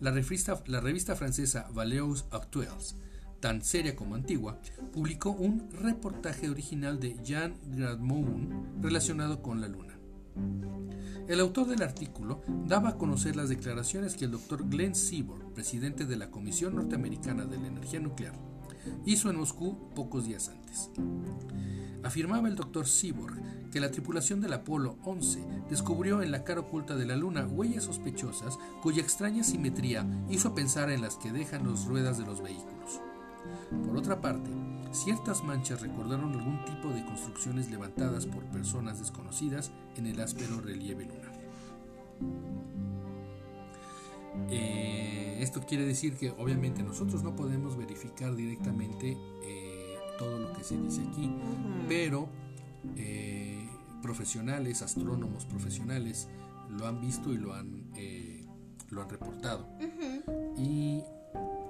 la 0.00 0.10
revista, 0.10 0.60
la 0.66 0.80
revista 0.80 1.14
francesa 1.14 1.68
Valeus 1.72 2.24
Actuels 2.32 2.96
tan 3.40 3.62
seria 3.62 3.94
como 3.94 4.14
antigua, 4.14 4.58
publicó 4.92 5.30
un 5.30 5.70
reportaje 5.70 6.48
original 6.48 6.98
de 6.98 7.16
Jean 7.22 7.54
Gradmoun 7.66 8.80
relacionado 8.80 9.42
con 9.42 9.60
la 9.60 9.68
Luna. 9.68 9.98
El 11.28 11.40
autor 11.40 11.66
del 11.66 11.82
artículo 11.82 12.40
daba 12.66 12.90
a 12.90 12.96
conocer 12.96 13.36
las 13.36 13.50
declaraciones 13.50 14.14
que 14.14 14.24
el 14.24 14.30
doctor 14.30 14.66
Glenn 14.68 14.94
Seaborg, 14.94 15.52
presidente 15.52 16.06
de 16.06 16.16
la 16.16 16.30
Comisión 16.30 16.74
Norteamericana 16.74 17.44
de 17.44 17.58
la 17.58 17.66
Energía 17.66 18.00
Nuclear, 18.00 18.34
hizo 19.04 19.28
en 19.28 19.36
Moscú 19.36 19.90
pocos 19.94 20.26
días 20.26 20.48
antes. 20.48 20.90
Afirmaba 22.02 22.48
el 22.48 22.54
doctor 22.54 22.86
Seaborg 22.86 23.70
que 23.70 23.80
la 23.80 23.90
tripulación 23.90 24.40
del 24.40 24.54
Apolo 24.54 24.96
11 25.04 25.44
descubrió 25.68 26.22
en 26.22 26.30
la 26.30 26.44
cara 26.44 26.60
oculta 26.60 26.96
de 26.96 27.04
la 27.04 27.16
Luna 27.16 27.46
huellas 27.46 27.84
sospechosas 27.84 28.58
cuya 28.82 29.02
extraña 29.02 29.44
simetría 29.44 30.06
hizo 30.30 30.54
pensar 30.54 30.90
en 30.90 31.02
las 31.02 31.16
que 31.16 31.32
dejan 31.32 31.68
las 31.68 31.84
ruedas 31.84 32.16
de 32.16 32.24
los 32.24 32.42
vehículos. 32.42 32.77
Por 33.86 33.96
otra 33.96 34.20
parte, 34.20 34.50
ciertas 34.92 35.44
manchas 35.44 35.82
recordaron 35.82 36.32
algún 36.32 36.64
tipo 36.64 36.88
de 36.88 37.04
construcciones 37.04 37.70
levantadas 37.70 38.26
por 38.26 38.44
personas 38.44 38.98
desconocidas 38.98 39.70
en 39.96 40.06
el 40.06 40.20
áspero 40.20 40.60
relieve 40.60 41.04
lunar. 41.04 41.32
Eh, 44.50 45.38
esto 45.40 45.60
quiere 45.66 45.84
decir 45.84 46.16
que 46.16 46.30
obviamente 46.30 46.82
nosotros 46.82 47.22
no 47.22 47.34
podemos 47.34 47.76
verificar 47.76 48.34
directamente 48.34 49.16
eh, 49.44 49.96
todo 50.18 50.38
lo 50.38 50.52
que 50.52 50.64
se 50.64 50.76
dice 50.76 51.02
aquí, 51.02 51.30
pero 51.88 52.28
eh, 52.96 53.68
profesionales, 54.02 54.82
astrónomos 54.82 55.44
profesionales, 55.44 56.28
lo 56.70 56.86
han 56.86 57.00
visto 57.00 57.32
y 57.32 57.38
lo 57.38 57.54
han, 57.54 57.90
lo 58.90 59.02
han 59.02 59.08
reportado. 59.08 59.66
Y 60.56 61.02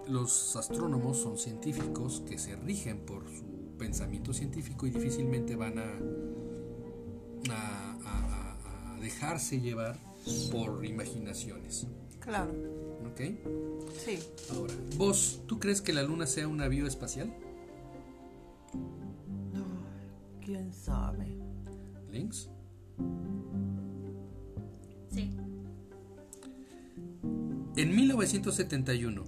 los 0.08 0.56
astrónomos 0.56 1.18
son 1.18 1.38
científicos 1.38 2.22
que 2.28 2.38
se 2.38 2.56
rigen 2.56 3.00
por 3.00 3.24
su 3.28 3.44
pensamiento 3.78 4.32
científico 4.32 4.86
y 4.86 4.90
difícilmente 4.90 5.54
van 5.56 5.78
a, 5.78 5.98
a, 7.50 7.98
a- 8.04 8.94
a 8.94 9.00
dejarse 9.00 9.60
llevar 9.60 9.98
por 10.50 10.84
imaginaciones. 10.84 11.86
Claro, 12.20 12.52
¿Ok? 13.10 13.20
sí. 14.04 14.18
Ahora, 14.54 14.74
vos, 14.96 15.40
¿tú 15.46 15.58
crees 15.58 15.80
que 15.80 15.92
la 15.92 16.02
luna 16.02 16.26
sea 16.26 16.48
un 16.48 16.56
navío 16.58 16.86
espacial? 16.86 17.32
¿Quién 20.44 20.72
sabe? 20.72 21.26
Links. 22.10 22.48
Sí. 25.10 25.30
En 27.76 27.94
1971, 27.94 29.24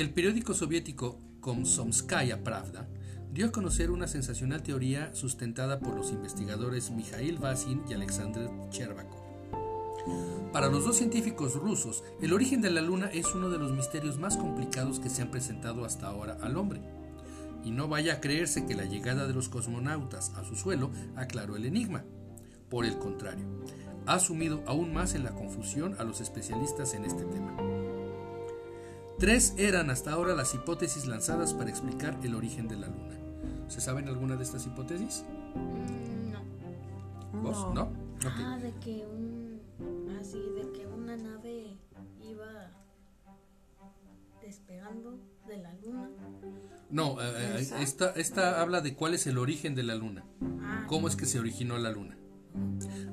el 0.00 0.10
periódico 0.10 0.52
soviético 0.52 1.18
Komsomskaya 1.40 2.44
Pravda 2.44 2.86
dio 3.32 3.46
a 3.46 3.52
conocer 3.52 3.90
una 3.90 4.06
sensacional 4.06 4.62
teoría 4.62 5.14
sustentada 5.14 5.80
por 5.80 5.94
los 5.94 6.10
investigadores 6.12 6.90
Mikhail 6.90 7.38
Vasin 7.38 7.82
y 7.88 7.94
Alexander 7.94 8.50
Cherbakov. 8.68 9.22
Para 10.52 10.68
los 10.68 10.84
dos 10.84 10.96
científicos 10.96 11.54
rusos, 11.54 12.04
el 12.20 12.34
origen 12.34 12.60
de 12.60 12.70
la 12.70 12.82
Luna 12.82 13.06
es 13.06 13.34
uno 13.34 13.48
de 13.48 13.58
los 13.58 13.72
misterios 13.72 14.18
más 14.18 14.36
complicados 14.36 15.00
que 15.00 15.08
se 15.08 15.22
han 15.22 15.30
presentado 15.30 15.86
hasta 15.86 16.08
ahora 16.08 16.36
al 16.42 16.56
hombre. 16.56 16.82
Y 17.64 17.70
no 17.70 17.88
vaya 17.88 18.14
a 18.14 18.20
creerse 18.20 18.66
que 18.66 18.74
la 18.74 18.84
llegada 18.84 19.26
de 19.26 19.32
los 19.32 19.48
cosmonautas 19.48 20.30
a 20.36 20.44
su 20.44 20.56
suelo 20.56 20.90
aclaró 21.16 21.56
el 21.56 21.64
enigma. 21.64 22.04
Por 22.68 22.84
el 22.84 22.98
contrario, 22.98 23.46
ha 24.06 24.18
sumido 24.18 24.62
aún 24.66 24.92
más 24.92 25.14
en 25.14 25.24
la 25.24 25.30
confusión 25.30 25.96
a 25.98 26.04
los 26.04 26.20
especialistas 26.20 26.92
en 26.92 27.06
este 27.06 27.24
tema. 27.24 27.56
Tres 29.18 29.54
eran 29.56 29.90
hasta 29.90 30.12
ahora 30.12 30.34
las 30.34 30.54
hipótesis 30.54 31.06
lanzadas 31.06 31.54
para 31.54 31.70
explicar 31.70 32.18
el 32.22 32.34
origen 32.34 32.68
de 32.68 32.76
la 32.76 32.88
Luna. 32.88 33.16
¿Se 33.68 33.80
saben 33.80 34.08
alguna 34.08 34.36
de 34.36 34.44
estas 34.44 34.66
hipótesis? 34.66 35.24
Mm, 35.54 36.32
no. 36.32 37.42
¿Vos? 37.42 37.74
¿No? 37.74 37.92
Ah, 38.24 38.58
de 38.60 38.72
que 38.74 39.06
un. 39.06 39.60
Así, 40.20 40.38
de 40.38 40.72
que 40.72 40.86
una 40.86 41.16
nave 41.16 41.76
iba 42.22 42.72
despegando 44.42 45.18
de 45.46 45.58
la 45.58 45.72
luna. 45.74 46.10
No, 46.90 47.20
eh, 47.20 47.58
eh, 47.58 47.68
esta, 47.80 48.10
esta 48.10 48.60
habla 48.60 48.80
de 48.80 48.94
cuál 48.94 49.14
es 49.14 49.26
el 49.26 49.38
origen 49.38 49.74
de 49.74 49.82
la 49.82 49.96
Luna. 49.96 50.24
Ah, 50.62 50.84
¿Cómo 50.88 51.08
es 51.08 51.16
que 51.16 51.26
se 51.26 51.40
originó 51.40 51.76
la 51.78 51.90
Luna? 51.90 52.16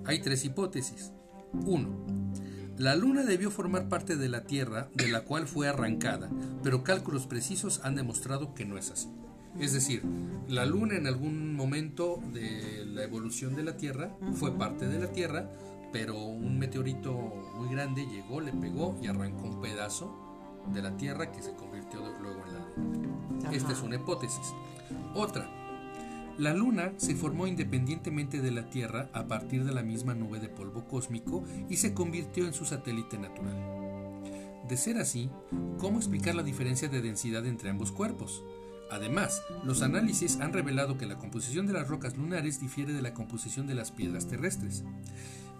Hay 0.06 0.22
tres 0.22 0.46
hipótesis. 0.46 1.12
Uno, 1.66 2.06
la 2.78 2.96
Luna 2.96 3.24
debió 3.24 3.52
formar 3.52 3.88
parte 3.88 4.16
de 4.16 4.30
la 4.30 4.46
Tierra 4.46 4.90
de 4.94 5.08
la 5.08 5.22
cual 5.22 5.48
fue 5.48 5.68
arrancada, 5.68 6.30
pero 6.64 6.84
cálculos 6.84 7.28
precisos 7.28 7.82
han 7.84 7.96
demostrado 7.96 8.54
que 8.54 8.66
no 8.66 8.78
es 8.78 8.90
así. 8.90 9.10
Es 9.60 9.74
decir, 9.74 10.02
la 10.48 10.66
Luna 10.66 10.96
en 10.96 11.06
algún 11.06 11.56
momento 11.56 12.20
de 12.34 12.86
la 12.88 13.04
evolución 13.04 13.56
de 13.56 13.64
la 13.64 13.78
Tierra 13.78 14.16
fue 14.34 14.58
parte 14.58 14.88
de 14.88 15.00
la 15.00 15.12
Tierra, 15.12 15.48
pero 15.92 16.18
un 16.18 16.58
meteorito 16.58 17.14
muy 17.56 17.70
grande 17.70 18.08
llegó, 18.08 18.42
le 18.42 18.52
pegó 18.52 18.98
y 19.02 19.08
arrancó 19.08 19.44
un 19.44 19.62
pedazo 19.62 20.12
de 20.74 20.82
la 20.82 20.98
Tierra 20.98 21.32
que 21.32 21.44
se 21.44 21.54
convirtió 21.54 22.00
luego 22.22 22.44
en 22.48 22.54
la 22.54 22.60
Luna. 22.76 23.52
Esta 23.52 23.74
es 23.74 23.82
una 23.82 23.98
hipótesis. 23.98 24.54
Otra, 25.14 25.48
la 26.38 26.54
Luna 26.54 26.94
se 26.98 27.16
formó 27.16 27.46
independientemente 27.46 28.42
de 28.42 28.52
la 28.52 28.70
Tierra 28.70 29.10
a 29.14 29.28
partir 29.28 29.64
de 29.66 29.74
la 29.74 29.84
misma 29.84 30.16
nube 30.16 30.40
de 30.40 30.50
polvo 30.50 30.88
cósmico 30.88 31.44
y 31.70 31.78
se 31.78 31.94
convirtió 31.94 32.48
en 32.48 32.54
su 32.54 32.66
satélite 32.66 33.18
natural. 33.18 33.56
De 34.68 34.78
ser 34.78 34.98
así, 34.98 35.30
¿cómo 35.78 35.98
explicar 35.98 36.36
la 36.36 36.44
diferencia 36.44 36.88
de 36.88 37.02
densidad 37.02 37.46
entre 37.46 37.70
ambos 37.70 37.92
cuerpos? 37.92 38.44
Además, 38.90 39.42
los 39.64 39.82
análisis 39.82 40.40
han 40.40 40.54
revelado 40.54 40.98
que 40.98 41.06
la 41.06 41.18
composición 41.18 41.68
de 41.68 41.74
las 41.74 41.88
rocas 41.88 42.18
lunares 42.18 42.60
difiere 42.60 42.94
de 42.94 43.02
la 43.02 43.14
composición 43.14 43.68
de 43.68 43.76
las 43.76 43.92
piedras 43.92 44.28
terrestres. 44.28 44.84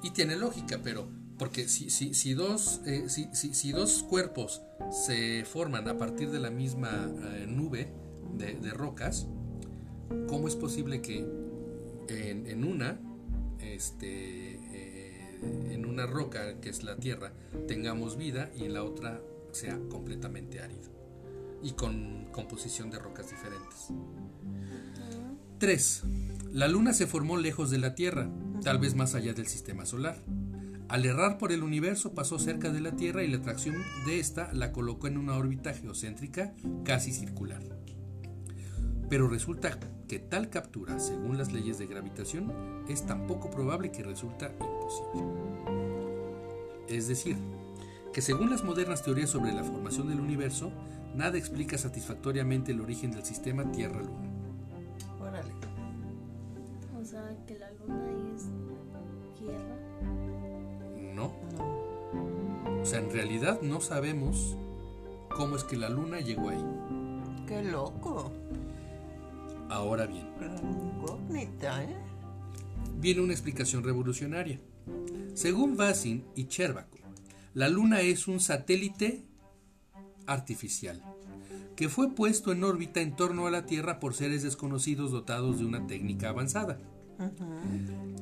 Y 0.02 0.12
tiene 0.12 0.36
lógica, 0.36 0.80
pero 0.84 1.08
porque 1.38 1.68
si, 1.68 2.34
dos, 2.34 2.82
eh, 2.86 3.08
si, 3.10 3.72
dos 3.72 4.04
cuerpos 4.04 4.62
se 4.92 5.46
forman 5.46 5.88
a 5.88 5.98
partir 5.98 6.30
de 6.30 6.40
la 6.40 6.50
misma 6.50 7.10
eh, 7.24 7.46
nube 7.48 7.92
de 8.38 8.72
rocas, 8.72 9.28
¿cómo 10.28 10.48
es 10.48 10.56
posible 10.56 11.02
que 11.02 11.26
en, 12.08 12.64
una, 12.64 13.00
este, 13.60 14.56
eh, 14.56 15.40
en 15.72 15.86
una 15.86 16.06
roca 16.06 16.60
que 16.60 16.70
es 16.70 16.84
la 16.84 16.98
Tierra, 16.98 17.34
tengamos 17.68 18.18
vida 18.18 18.52
y 18.56 18.66
en 18.66 18.74
la 18.74 18.84
otra 18.84 19.22
sea 19.52 19.80
completamente 19.90 20.60
árido 20.60 20.92
y 21.62 21.72
con 21.72 22.26
composición 22.32 22.90
de 22.90 23.00
rocas 23.00 23.30
diferentes? 23.30 23.90
3. 25.60 26.04
La 26.52 26.68
Luna 26.68 26.94
se 26.94 27.08
formó 27.08 27.38
lejos 27.38 27.72
de 27.72 27.78
la 27.78 27.96
Tierra, 27.96 28.30
tal 28.64 28.80
vez 28.80 28.96
más 28.96 29.16
allá 29.16 29.34
del 29.34 29.48
sistema 29.48 29.86
solar. 29.86 30.22
Al 30.90 31.06
errar 31.06 31.38
por 31.38 31.52
el 31.52 31.64
universo 31.64 32.14
pasó 32.14 32.38
cerca 32.38 32.72
de 32.72 32.82
la 32.82 32.96
Tierra 32.96 33.24
y 33.24 33.28
la 33.28 33.38
atracción 33.38 33.76
de 34.06 34.20
esta 34.20 34.54
la 34.54 34.72
colocó 34.72 35.08
en 35.08 35.18
una 35.18 35.36
órbita 35.36 35.74
geocéntrica 35.74 36.54
casi 36.84 37.14
circular. 37.14 37.64
Pero 39.10 39.28
resulta 39.28 39.80
que 40.08 40.20
tal 40.20 40.50
captura, 40.50 41.00
según 41.00 41.38
las 41.38 41.52
leyes 41.52 41.78
de 41.78 41.88
gravitación, 41.88 42.52
es 42.88 43.06
tan 43.06 43.26
poco 43.28 43.50
probable 43.50 43.92
que 43.92 44.04
resulta 44.04 44.52
imposible. 44.60 45.24
Es 46.88 47.08
decir, 47.08 47.38
que 48.14 48.22
según 48.22 48.50
las 48.50 48.64
modernas 48.64 49.04
teorías 49.04 49.30
sobre 49.30 49.54
la 49.54 49.64
formación 49.64 50.10
del 50.10 50.20
universo, 50.20 50.72
nada 51.16 51.38
explica 51.38 51.78
satisfactoriamente 51.78 52.72
el 52.72 52.82
origen 52.82 53.12
del 53.12 53.24
sistema 53.24 53.72
Tierra-Luna. 53.72 54.30
Órale. 55.20 55.52
o 57.00 57.06
sea, 57.06 57.36
que 57.48 57.58
la 57.60 57.70
luna 57.72 58.12
es 58.36 58.44
tierra. 59.40 59.76
No, 61.14 61.34
No. 61.56 62.82
o 62.82 62.86
sea, 62.86 63.00
en 63.00 63.12
realidad 63.12 63.62
no 63.62 63.80
sabemos 63.82 64.58
cómo 65.36 65.56
es 65.56 65.64
que 65.64 65.78
la 65.78 65.90
Luna 65.90 66.20
llegó 66.20 66.50
ahí. 66.50 66.64
Qué 67.48 67.64
loco. 67.64 68.32
Ahora 69.74 70.06
bien, 70.06 70.28
¿eh? 70.40 71.96
viene 73.00 73.22
una 73.22 73.34
explicación 73.34 73.84
revolucionaria. 73.84 74.60
Según 75.34 75.76
Vasin 75.76 76.26
y 76.36 76.46
Cherbakov, 76.46 77.00
la 77.56 77.70
Luna 77.70 78.02
es 78.02 78.28
un 78.28 78.40
satélite 78.40 79.26
artificial 80.28 81.02
que 81.76 81.90
fue 81.90 82.14
puesto 82.14 82.52
en 82.52 82.64
órbita 82.64 83.02
en 83.02 83.16
torno 83.16 83.48
a 83.48 83.52
la 83.52 83.66
Tierra 83.66 84.00
por 84.00 84.14
seres 84.14 84.44
desconocidos 84.44 85.12
dotados 85.12 85.58
de 85.58 85.66
una 85.66 85.88
técnica 85.88 86.30
avanzada. 86.30 86.78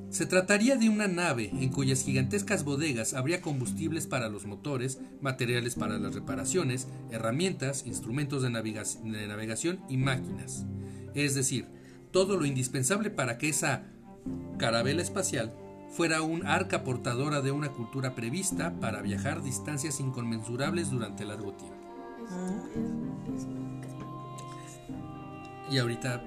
Se 0.10 0.25
trataría 0.25 0.77
de 0.77 0.88
una 0.88 1.08
nave 1.10 1.50
en 1.53 1.70
cuyas 1.70 2.03
gigantescas 2.03 2.63
bodegas 2.63 3.13
habría 3.13 3.41
combustibles 3.41 4.08
para 4.08 4.29
los 4.29 4.46
motores, 4.46 5.00
materiales 5.22 5.75
para 5.75 6.00
las 6.00 6.13
reparaciones, 6.15 6.88
herramientas, 7.12 7.86
instrumentos 7.86 8.41
de, 8.41 8.50
navega- 8.50 9.01
de 9.03 9.27
navegación 9.27 9.81
y 9.89 9.98
máquinas. 9.98 10.65
Es 11.13 11.36
decir, 11.36 11.68
todo 12.12 12.38
lo 12.38 12.46
indispensable 12.46 13.10
para 13.10 13.38
que 13.38 13.50
esa 13.50 13.84
carabela 14.58 15.01
espacial 15.01 15.53
fuera 15.89 16.22
un 16.22 16.46
arca 16.46 16.84
portadora 16.84 17.41
de 17.41 17.51
una 17.51 17.70
cultura 17.70 18.15
prevista 18.15 18.80
para 18.80 19.01
viajar 19.01 19.44
distancias 19.44 20.00
inconmensurables 20.00 20.89
durante 20.89 21.25
largo 21.25 21.53
tiempo. 21.53 21.77
Y 25.70 25.77
ahorita 25.77 26.24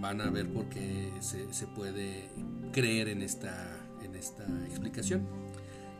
van 0.00 0.20
a 0.20 0.30
ver 0.30 0.52
por 0.52 0.68
qué 0.68 1.12
se, 1.20 1.52
se 1.52 1.66
puede 1.66 2.28
creer 2.72 3.08
en 3.08 3.22
esta, 3.22 3.54
en 4.02 4.14
esta 4.14 4.44
explicación. 4.66 5.26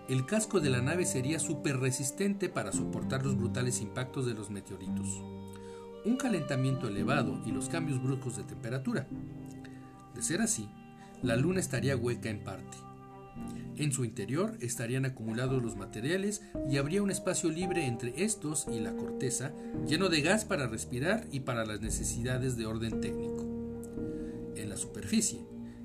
El 0.09 0.26
casco 0.26 0.61
de 0.61 0.71
la 0.71 0.83
nave 0.83 1.07
sería 1.07 1.38
súper 1.38 1.79
resistente 1.79 2.49
para 2.49 2.73
soportar 2.73 3.25
los 3.25 3.37
brutales 3.37 3.81
impactos 3.81 4.26
de 4.26 4.35
los 4.35 4.50
meteoritos. 4.50 5.23
Un 6.04 6.16
calentamiento 6.16 6.88
elevado 6.88 7.40
y 7.46 7.52
los 7.52 7.68
cambios 7.68 8.02
bruscos 8.02 8.37
de 8.37 8.44
temperatura. 8.44 9.06
De 10.14 10.23
ser 10.23 10.42
así, 10.42 10.68
la 11.23 11.37
luna 11.37 11.61
estaría 11.61 11.96
hueca 11.96 12.28
en 12.28 12.44
parte. 12.44 12.76
En 13.76 13.90
su 13.92 14.04
interior 14.04 14.56
estarían 14.61 15.06
acumulados 15.06 15.62
los 15.62 15.76
materiales 15.76 16.42
y 16.70 16.76
habría 16.76 17.02
un 17.02 17.11
espacio 17.11 17.50
libre 17.50 17.87
entre 17.87 18.23
estos 18.23 18.66
y 18.70 18.80
la 18.80 18.94
corteza, 18.94 19.52
lleno 19.87 20.08
de 20.08 20.20
gas 20.20 20.44
para 20.44 20.68
respirar 20.68 21.26
y 21.32 21.40
para 21.40 21.64
las 21.64 21.80
necesidades 21.80 22.56
de 22.56 22.66
orden 22.66 23.00
técnico. 23.00 23.44
En 24.54 24.68
la 24.68 24.76
superficie, 24.76 25.40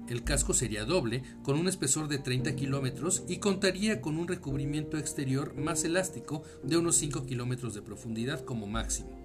el 0.09 0.23
casco 0.23 0.53
sería 0.53 0.85
doble, 0.85 1.23
con 1.43 1.57
un 1.57 1.67
espesor 1.67 2.07
de 2.07 2.17
30 2.17 2.55
kilómetros 2.55 3.23
y 3.27 3.37
contaría 3.37 4.01
con 4.01 4.17
un 4.17 4.27
recubrimiento 4.27 4.97
exterior 4.97 5.55
más 5.55 5.83
elástico 5.83 6.43
de 6.63 6.77
unos 6.77 6.95
5 6.97 7.25
kilómetros 7.25 7.73
de 7.73 7.81
profundidad 7.81 8.43
como 8.43 8.67
máximo. 8.67 9.18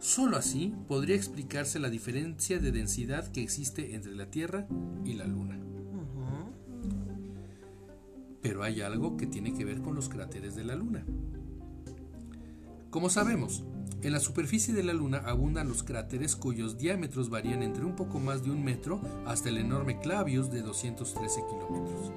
Solo 0.00 0.36
así 0.36 0.74
podría 0.86 1.16
explicarse 1.16 1.78
la 1.80 1.90
diferencia 1.90 2.58
de 2.58 2.70
densidad 2.70 3.30
que 3.32 3.42
existe 3.42 3.94
entre 3.94 4.14
la 4.14 4.30
Tierra 4.30 4.66
y 5.04 5.14
la 5.14 5.26
Luna. 5.26 5.58
Pero 8.40 8.62
hay 8.62 8.80
algo 8.80 9.16
que 9.16 9.26
tiene 9.26 9.52
que 9.52 9.64
ver 9.64 9.82
con 9.82 9.94
los 9.94 10.08
cráteres 10.08 10.54
de 10.54 10.64
la 10.64 10.76
Luna. 10.76 11.04
Como 12.90 13.10
sabemos, 13.10 13.64
En 14.00 14.12
la 14.12 14.20
superficie 14.20 14.72
de 14.72 14.84
la 14.84 14.92
Luna 14.92 15.22
abundan 15.26 15.66
los 15.68 15.82
cráteres 15.82 16.36
cuyos 16.36 16.78
diámetros 16.78 17.30
varían 17.30 17.64
entre 17.64 17.84
un 17.84 17.96
poco 17.96 18.20
más 18.20 18.44
de 18.44 18.52
un 18.52 18.62
metro 18.62 19.00
hasta 19.26 19.48
el 19.48 19.58
enorme 19.58 19.98
Clavius 19.98 20.52
de 20.52 20.62
213 20.62 21.40
kilómetros. 21.48 22.12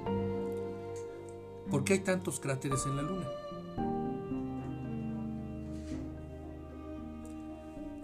¿Por 1.68 1.82
qué 1.82 1.94
hay 1.94 1.98
tantos 2.00 2.38
cráteres 2.38 2.86
en 2.86 2.96
la 2.96 3.02
Luna? 3.02 3.26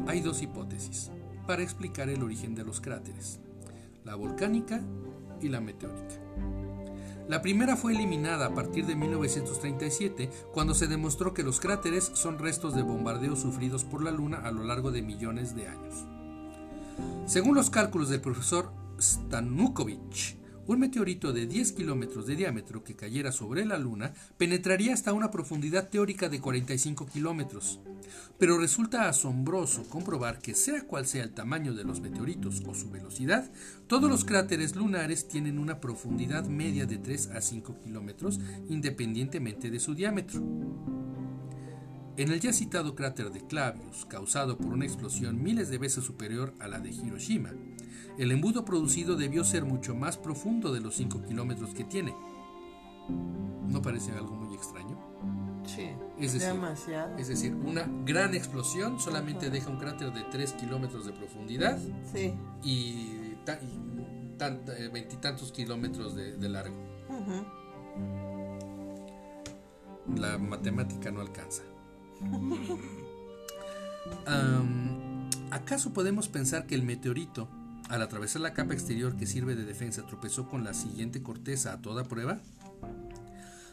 Hay 0.08 0.22
dos 0.22 0.40
hipótesis 0.40 1.10
para 1.46 1.62
explicar 1.62 2.08
el 2.08 2.22
origen 2.22 2.54
de 2.54 2.64
los 2.64 2.80
cráteres, 2.80 3.40
la 4.06 4.14
volcánica 4.14 4.80
y 5.42 5.50
la 5.50 5.60
meteórica. 5.60 6.14
La 7.28 7.42
primera 7.42 7.76
fue 7.76 7.92
eliminada 7.92 8.46
a 8.46 8.54
partir 8.54 8.86
de 8.86 8.96
1937, 8.96 10.30
cuando 10.54 10.72
se 10.72 10.86
demostró 10.86 11.34
que 11.34 11.42
los 11.42 11.60
cráteres 11.60 12.10
son 12.14 12.38
restos 12.38 12.74
de 12.74 12.80
bombardeos 12.80 13.40
sufridos 13.40 13.84
por 13.84 14.02
la 14.02 14.10
Luna 14.10 14.38
a 14.38 14.50
lo 14.50 14.64
largo 14.64 14.90
de 14.92 15.02
millones 15.02 15.54
de 15.54 15.68
años. 15.68 16.06
Según 17.26 17.54
los 17.54 17.68
cálculos 17.68 18.08
del 18.08 18.22
profesor 18.22 18.72
Stanukovich, 18.98 20.37
un 20.68 20.80
meteorito 20.80 21.32
de 21.32 21.46
10 21.46 21.72
kilómetros 21.72 22.26
de 22.26 22.36
diámetro 22.36 22.84
que 22.84 22.94
cayera 22.94 23.32
sobre 23.32 23.64
la 23.64 23.78
Luna 23.78 24.12
penetraría 24.36 24.92
hasta 24.92 25.14
una 25.14 25.30
profundidad 25.30 25.88
teórica 25.88 26.28
de 26.28 26.40
45 26.40 27.06
kilómetros. 27.06 27.80
Pero 28.38 28.58
resulta 28.58 29.08
asombroso 29.08 29.88
comprobar 29.88 30.40
que 30.40 30.54
sea 30.54 30.82
cual 30.82 31.06
sea 31.06 31.24
el 31.24 31.32
tamaño 31.32 31.72
de 31.72 31.84
los 31.84 32.00
meteoritos 32.02 32.62
o 32.66 32.74
su 32.74 32.90
velocidad, 32.90 33.50
todos 33.86 34.10
los 34.10 34.26
cráteres 34.26 34.76
lunares 34.76 35.26
tienen 35.26 35.58
una 35.58 35.80
profundidad 35.80 36.44
media 36.44 36.84
de 36.84 36.98
3 36.98 37.30
a 37.30 37.40
5 37.40 37.80
kilómetros 37.82 38.38
independientemente 38.68 39.70
de 39.70 39.80
su 39.80 39.94
diámetro. 39.94 40.42
En 42.18 42.30
el 42.30 42.40
ya 42.40 42.52
citado 42.52 42.94
cráter 42.94 43.30
de 43.30 43.46
Clavius, 43.46 44.04
causado 44.04 44.58
por 44.58 44.74
una 44.74 44.84
explosión 44.84 45.42
miles 45.42 45.70
de 45.70 45.78
veces 45.78 46.04
superior 46.04 46.52
a 46.58 46.68
la 46.68 46.78
de 46.78 46.90
Hiroshima, 46.90 47.52
el 48.18 48.32
embudo 48.32 48.64
producido 48.64 49.16
debió 49.16 49.44
ser 49.44 49.64
mucho 49.64 49.94
más 49.94 50.16
profundo 50.16 50.72
de 50.72 50.80
los 50.80 50.96
5 50.96 51.22
kilómetros 51.22 51.74
que 51.74 51.84
tiene. 51.84 52.14
¿No 53.68 53.80
parece 53.80 54.12
algo 54.12 54.34
muy 54.34 54.54
extraño? 54.54 54.98
Sí, 55.64 55.88
Es 56.18 56.32
decir, 56.32 56.52
demasiado. 56.52 57.16
Es 57.18 57.28
decir, 57.28 57.54
una 57.54 57.86
gran 58.04 58.34
explosión 58.34 58.98
solamente 58.98 59.50
deja 59.50 59.70
un 59.70 59.78
cráter 59.78 60.12
de 60.12 60.22
3 60.30 60.52
kilómetros 60.54 61.06
de 61.06 61.12
profundidad 61.12 61.78
Sí. 62.12 62.32
y 62.62 63.34
eh, 63.46 64.90
veintitantos 64.92 65.52
kilómetros 65.52 66.14
de, 66.14 66.36
de 66.36 66.48
largo. 66.48 66.76
La 70.16 70.38
matemática 70.38 71.10
no 71.10 71.20
alcanza. 71.20 71.62
¿Acaso 75.50 75.92
podemos 75.92 76.28
pensar 76.28 76.66
que 76.66 76.74
el 76.74 76.82
meteorito, 76.82 77.48
al 77.88 78.02
atravesar 78.02 78.42
la 78.42 78.54
capa 78.54 78.74
exterior 78.74 79.16
que 79.16 79.26
sirve 79.26 79.54
de 79.54 79.64
defensa, 79.64 80.06
tropezó 80.06 80.48
con 80.48 80.64
la 80.64 80.74
siguiente 80.74 81.22
corteza 81.22 81.72
a 81.72 81.80
toda 81.80 82.04
prueba? 82.04 82.40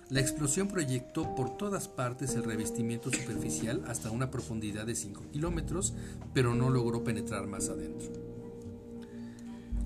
La 0.10 0.20
explosión 0.20 0.68
proyectó 0.68 1.34
por 1.36 1.58
todas 1.58 1.88
partes 1.88 2.36
el 2.36 2.44
revestimiento 2.44 3.12
superficial 3.12 3.84
hasta 3.88 4.12
una 4.12 4.30
profundidad 4.30 4.86
de 4.86 4.96
5 4.96 5.32
kilómetros, 5.32 5.94
pero 6.34 6.54
no 6.54 6.70
logró 6.70 7.04
penetrar 7.04 7.48
más 7.48 7.70
adentro. 7.70 8.14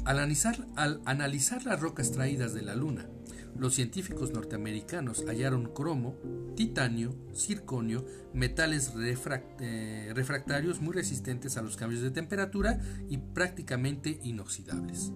Al 0.04 0.18
analizar, 0.18 0.68
al 0.76 1.02
analizar 1.06 1.66
las 1.66 1.80
rocas 1.80 2.12
traídas 2.12 2.54
de 2.54 2.64
la 2.64 2.76
Luna, 2.76 3.08
los 3.58 3.74
científicos 3.76 4.32
norteamericanos 4.32 5.26
hallaron 5.28 5.74
cromo, 5.74 6.16
titanio, 6.56 7.16
circonio, 7.34 8.06
metales 8.34 8.94
eh, 8.96 10.12
refractarios 10.16 10.82
muy 10.82 10.94
resistentes 10.94 11.58
a 11.58 11.62
los 11.62 11.76
cambios 11.76 12.02
de 12.02 12.12
temperatura 12.12 12.80
y 13.10 13.18
prácticamente 13.18 14.20
inoxidables. 14.24 15.12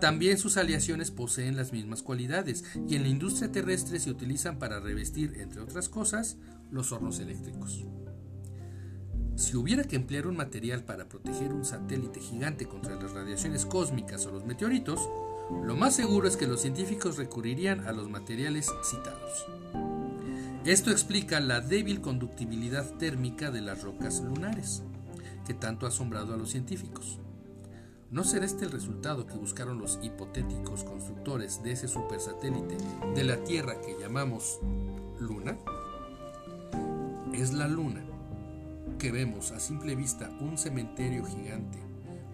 También 0.00 0.38
sus 0.38 0.56
aleaciones 0.56 1.10
poseen 1.10 1.56
las 1.56 1.72
mismas 1.72 2.02
cualidades 2.02 2.64
y 2.88 2.94
en 2.94 3.02
la 3.02 3.08
industria 3.08 3.50
terrestre 3.50 3.98
se 3.98 4.10
utilizan 4.10 4.58
para 4.58 4.78
revestir, 4.78 5.40
entre 5.40 5.60
otras 5.60 5.88
cosas, 5.88 6.36
los 6.70 6.92
hornos 6.92 7.18
eléctricos. 7.18 7.84
Si 9.34 9.56
hubiera 9.56 9.84
que 9.84 9.96
emplear 9.96 10.26
un 10.26 10.36
material 10.36 10.84
para 10.84 11.08
proteger 11.08 11.52
un 11.52 11.64
satélite 11.64 12.20
gigante 12.20 12.66
contra 12.66 12.96
las 12.96 13.12
radiaciones 13.12 13.66
cósmicas 13.66 14.26
o 14.26 14.32
los 14.32 14.44
meteoritos, 14.44 15.00
lo 15.50 15.76
más 15.76 15.94
seguro 15.94 16.28
es 16.28 16.36
que 16.36 16.46
los 16.46 16.60
científicos 16.60 17.16
recurrirían 17.16 17.86
a 17.86 17.92
los 17.92 18.08
materiales 18.08 18.70
citados. 18.82 19.46
Esto 20.64 20.90
explica 20.90 21.40
la 21.40 21.60
débil 21.60 22.00
conductibilidad 22.00 22.84
térmica 22.98 23.50
de 23.50 23.62
las 23.62 23.82
rocas 23.82 24.20
lunares, 24.20 24.82
que 25.46 25.54
tanto 25.54 25.86
ha 25.86 25.88
asombrado 25.88 26.34
a 26.34 26.36
los 26.36 26.50
científicos. 26.50 27.18
¿No 28.10 28.24
será 28.24 28.46
este 28.46 28.64
el 28.64 28.72
resultado 28.72 29.26
que 29.26 29.36
buscaron 29.36 29.78
los 29.78 29.98
hipotéticos 30.02 30.84
constructores 30.84 31.62
de 31.62 31.72
ese 31.72 31.88
supersatélite 31.88 32.76
de 33.14 33.24
la 33.24 33.42
Tierra 33.44 33.80
que 33.80 33.96
llamamos 34.00 34.60
Luna? 35.18 35.58
Es 37.32 37.52
la 37.52 37.68
Luna 37.68 38.02
que 38.98 39.12
vemos 39.12 39.52
a 39.52 39.60
simple 39.60 39.94
vista 39.94 40.28
un 40.40 40.58
cementerio 40.58 41.24
gigante, 41.24 41.78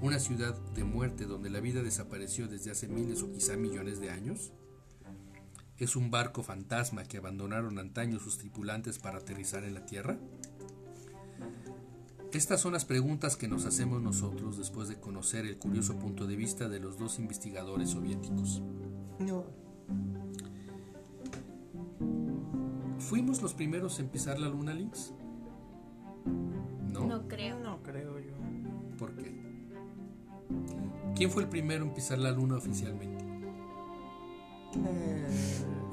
una 0.05 0.21
ciudad 0.21 0.55
de 0.75 0.85
muerte 0.85 1.25
donde 1.25 1.49
la 1.49 1.61
vida 1.61 1.83
desapareció 1.83 2.47
desde 2.47 2.71
hace 2.71 2.89
miles 2.89 3.23
o 3.23 3.33
quizá 3.33 3.57
millones 3.57 4.01
de 4.01 4.11
años? 4.11 4.53
¿Es 5.79 5.97
un 5.97 6.11
barco 6.11 6.43
fantasma 6.43 7.05
que 7.05 7.17
abandonaron 7.17 7.79
antaño 7.79 8.21
sus 8.21 8.37
tripulantes 8.37 8.99
para 8.99 9.17
aterrizar 9.17 9.65
en 9.65 9.73
la 9.73 9.87
Tierra? 9.87 10.19
Estas 12.35 12.61
son 12.61 12.75
las 12.75 12.85
preguntas 12.85 13.37
que 13.37 13.49
nos 13.49 13.65
hacemos 13.65 14.03
nosotros 14.03 14.59
después 14.59 14.89
de 14.89 15.01
conocer 15.01 15.47
el 15.47 15.57
curioso 15.57 15.99
punto 15.99 16.27
de 16.27 16.37
vista 16.37 16.69
de 16.69 16.81
los 16.81 16.99
dos 16.99 17.19
investigadores 17.19 17.91
soviéticos. 17.91 18.61
No. 19.21 19.47
¿Fuimos 22.99 23.41
los 23.41 23.55
primeros 23.55 23.99
en 24.01 24.09
pisar 24.11 24.39
la 24.39 24.49
luna, 24.49 24.75
Lynx? 24.75 25.15
No. 26.93 27.07
No 27.07 27.27
creo. 27.27 27.59
No 27.61 27.83
creo 27.83 28.19
yo. 28.19 28.35
¿Por 28.99 29.17
qué? 29.17 29.34
¿Quién 31.15 31.31
fue 31.31 31.43
el 31.43 31.49
primero 31.49 31.85
en 31.85 31.95
pisar 31.95 32.19
la 32.19 32.31
luna 32.31 32.57
oficialmente? 32.57 33.25
El, 34.75 35.27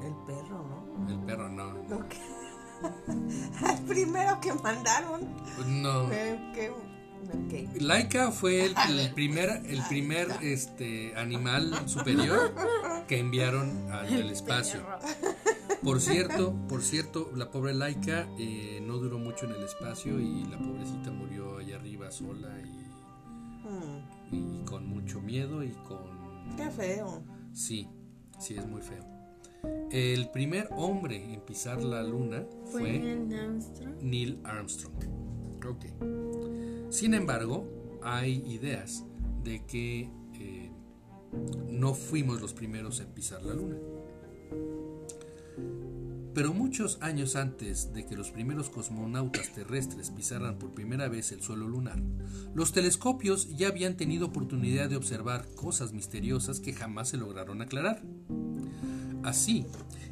el 0.04 0.14
perro, 0.26 0.64
¿no? 0.68 1.08
El 1.08 1.18
perro 1.20 1.48
no. 1.48 1.76
El 3.68 3.84
primero 3.86 4.40
que 4.40 4.52
mandaron. 4.54 5.20
No. 5.82 6.08
que- 6.08 6.70
ok. 6.70 7.80
Laika 7.80 8.32
fue 8.32 8.64
el, 8.66 8.74
el 8.98 9.10
primer, 9.14 9.50
el 9.66 9.80
primer 9.88 10.28
este, 10.42 11.14
animal 11.16 11.88
superior 11.88 12.52
que 13.06 13.18
enviaron 13.20 13.90
al 13.92 14.30
espacio. 14.30 14.80
Por 15.84 16.00
cierto, 16.00 16.54
por 16.68 16.82
cierto, 16.82 17.30
la 17.34 17.50
pobre 17.50 17.74
Laika 17.74 18.26
eh, 18.38 18.80
no 18.84 18.98
duró 18.98 19.18
mucho 19.18 19.46
en 19.46 19.52
el 19.52 19.62
espacio 19.64 20.18
y 20.20 20.44
la 20.44 20.58
pobrecita 20.58 21.10
murió 21.12 21.58
allá 21.58 21.76
arriba 21.76 22.10
sola 22.10 22.48
y, 22.60 22.82
Mm, 23.62 24.00
y 24.32 24.64
con 24.64 24.86
mucho 24.86 25.20
miedo 25.20 25.62
y 25.62 25.70
con... 25.86 26.56
qué 26.56 26.70
feo. 26.70 27.22
Sí, 27.52 27.88
sí 28.38 28.56
es 28.56 28.66
muy 28.66 28.82
feo. 28.82 29.04
El 29.90 30.30
primer 30.30 30.68
hombre 30.72 31.34
en 31.34 31.40
pisar 31.42 31.82
la 31.84 32.02
luna 32.02 32.44
Fue 32.64 32.80
fue 32.80 32.98
Neil 32.98 33.34
Armstrong. 33.34 34.02
Neil 34.02 34.40
Armstrong. 34.42 34.94
Ok. 35.64 35.84
Sin 36.90 37.14
embargo, 37.14 38.00
hay 38.02 38.42
ideas 38.48 39.04
de 39.44 39.64
que 39.64 40.10
eh, 40.34 40.72
no 41.70 41.94
fuimos 41.94 42.40
los 42.40 42.52
primeros 42.52 43.00
en 43.00 43.08
pisar 43.08 43.42
la 43.44 43.54
luna. 43.54 43.76
Pero 46.34 46.54
muchos 46.54 46.96
años 47.02 47.36
antes 47.36 47.92
de 47.92 48.06
que 48.06 48.16
los 48.16 48.30
primeros 48.30 48.70
cosmonautas 48.70 49.52
terrestres 49.52 50.10
pisaran 50.10 50.58
por 50.58 50.72
primera 50.72 51.08
vez 51.08 51.30
el 51.30 51.42
suelo 51.42 51.68
lunar, 51.68 52.00
los 52.54 52.72
telescopios 52.72 53.54
ya 53.56 53.68
habían 53.68 53.96
tenido 53.96 54.26
oportunidad 54.26 54.88
de 54.88 54.96
observar 54.96 55.46
cosas 55.54 55.92
misteriosas 55.92 56.60
que 56.60 56.72
jamás 56.72 57.10
se 57.10 57.18
lograron 57.18 57.60
aclarar. 57.60 58.02
Así, 59.22 59.66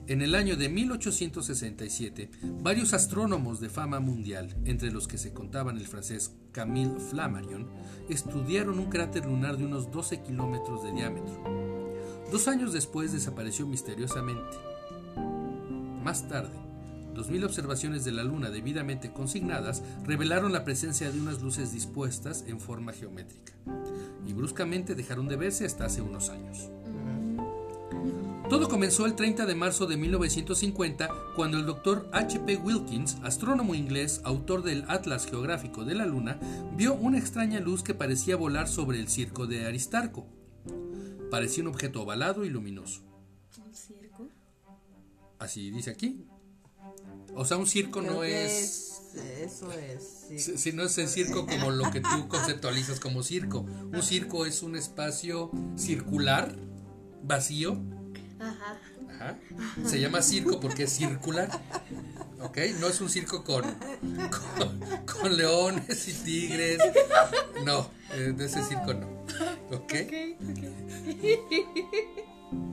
en 0.06 0.22
el 0.22 0.34
año 0.34 0.56
de 0.56 0.68
1867, 0.68 2.30
varios 2.62 2.92
astrónomos 2.92 3.58
de 3.58 3.70
fama 3.70 3.98
mundial, 3.98 4.54
entre 4.64 4.92
los 4.92 5.08
que 5.08 5.18
se 5.18 5.32
contaban 5.32 5.78
el 5.78 5.86
francés 5.86 6.36
Camille 6.52 7.00
Flammarion, 7.10 7.66
estudiaron 8.08 8.78
un 8.78 8.90
cráter 8.90 9.24
lunar 9.24 9.56
de 9.56 9.64
unos 9.64 9.90
12 9.90 10.22
kilómetros 10.22 10.82
de 10.84 10.92
diámetro. 10.92 11.42
Dos 12.30 12.46
años 12.46 12.72
después 12.72 13.12
desapareció 13.12 13.66
misteriosamente. 13.66 14.69
Más 16.10 16.26
tarde, 16.26 16.58
2.000 17.14 17.44
observaciones 17.44 18.04
de 18.04 18.10
la 18.10 18.24
Luna 18.24 18.50
debidamente 18.50 19.12
consignadas 19.12 19.80
revelaron 20.04 20.52
la 20.52 20.64
presencia 20.64 21.08
de 21.08 21.20
unas 21.20 21.40
luces 21.40 21.70
dispuestas 21.70 22.44
en 22.48 22.58
forma 22.58 22.92
geométrica, 22.92 23.52
y 24.26 24.32
bruscamente 24.32 24.96
dejaron 24.96 25.28
de 25.28 25.36
verse 25.36 25.64
hasta 25.64 25.84
hace 25.84 26.02
unos 26.02 26.28
años. 26.28 26.68
Todo 28.48 28.68
comenzó 28.68 29.06
el 29.06 29.14
30 29.14 29.46
de 29.46 29.54
marzo 29.54 29.86
de 29.86 29.96
1950 29.98 31.10
cuando 31.36 31.58
el 31.58 31.66
doctor 31.66 32.10
H.P. 32.12 32.56
Wilkins, 32.56 33.18
astrónomo 33.22 33.76
inglés, 33.76 34.20
autor 34.24 34.64
del 34.64 34.86
Atlas 34.88 35.26
Geográfico 35.26 35.84
de 35.84 35.94
la 35.94 36.06
Luna, 36.06 36.40
vio 36.76 36.94
una 36.94 37.18
extraña 37.18 37.60
luz 37.60 37.84
que 37.84 37.94
parecía 37.94 38.34
volar 38.34 38.66
sobre 38.66 38.98
el 38.98 39.06
circo 39.06 39.46
de 39.46 39.64
Aristarco. 39.64 40.26
Parecía 41.30 41.62
un 41.62 41.68
objeto 41.68 42.02
ovalado 42.02 42.44
y 42.44 42.50
luminoso. 42.50 43.02
¿Un 43.64 43.72
circo? 43.72 43.99
Así 45.40 45.70
dice 45.70 45.90
aquí. 45.90 46.24
O 47.34 47.44
sea, 47.44 47.56
un 47.56 47.66
circo 47.66 48.00
Creo 48.00 48.12
no 48.12 48.22
es... 48.24 48.86
Eso 49.40 49.72
es. 49.72 50.26
sí. 50.28 50.38
Si 50.38 50.56
si 50.56 50.72
no 50.72 50.84
es 50.84 50.96
el 50.98 51.08
circo 51.08 51.44
como 51.46 51.70
lo 51.72 51.90
que 51.90 52.00
tú 52.00 52.28
conceptualizas 52.28 53.00
como 53.00 53.24
circo. 53.24 53.60
Un 53.60 54.02
circo 54.02 54.46
es 54.46 54.62
un 54.62 54.76
espacio 54.76 55.50
circular, 55.76 56.54
vacío. 57.24 57.80
Ajá. 58.38 58.78
Ajá. 59.08 59.36
Se 59.84 59.98
llama 59.98 60.22
circo 60.22 60.60
porque 60.60 60.84
es 60.84 60.92
circular. 60.92 61.50
¿Ok? 62.40 62.58
No 62.78 62.86
es 62.86 63.00
un 63.00 63.08
circo 63.10 63.42
con, 63.42 63.64
con, 63.64 64.80
con 65.06 65.36
leones 65.36 66.06
y 66.08 66.12
tigres. 66.12 66.78
No, 67.64 67.90
eh, 68.14 68.32
de 68.36 68.44
ese 68.44 68.62
circo 68.62 68.94
no. 68.94 69.08
¿Ok? 69.72 69.94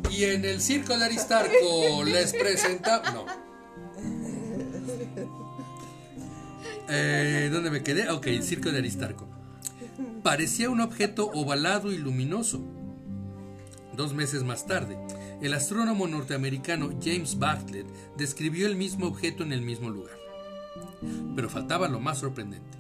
Y 0.10 0.24
en 0.24 0.46
el 0.46 0.62
circo 0.62 0.98
de 0.98 1.06
Aristarco 1.06 2.04
les 2.04 2.34
presenta. 2.34 3.02
No. 3.14 3.26
Eh, 6.90 7.50
¿Dónde 7.52 7.70
me 7.70 7.84
quedé? 7.84 8.10
Ok, 8.10 8.28
el 8.28 8.44
circo 8.44 8.72
de 8.72 8.78
Aristarco. 8.78 9.28
Parecía 10.24 10.70
un 10.70 10.82
objeto 10.82 11.30
ovalado 11.34 11.92
y 11.92 11.98
luminoso. 11.98 12.62
Dos 13.96 14.14
meses 14.14 14.44
más 14.44 14.66
tarde, 14.66 14.98
el 15.42 15.54
astrónomo 15.54 16.08
norteamericano 16.08 16.92
James 17.04 17.40
Bartlett 17.40 17.88
describió 18.16 18.68
el 18.68 18.76
mismo 18.76 19.08
objeto 19.08 19.44
en 19.44 19.54
el 19.54 19.62
mismo 19.62 19.90
lugar. 19.90 20.16
Pero 21.36 21.50
faltaba 21.50 21.88
lo 21.88 22.00
más 22.00 22.20
sorprendente. 22.20 22.77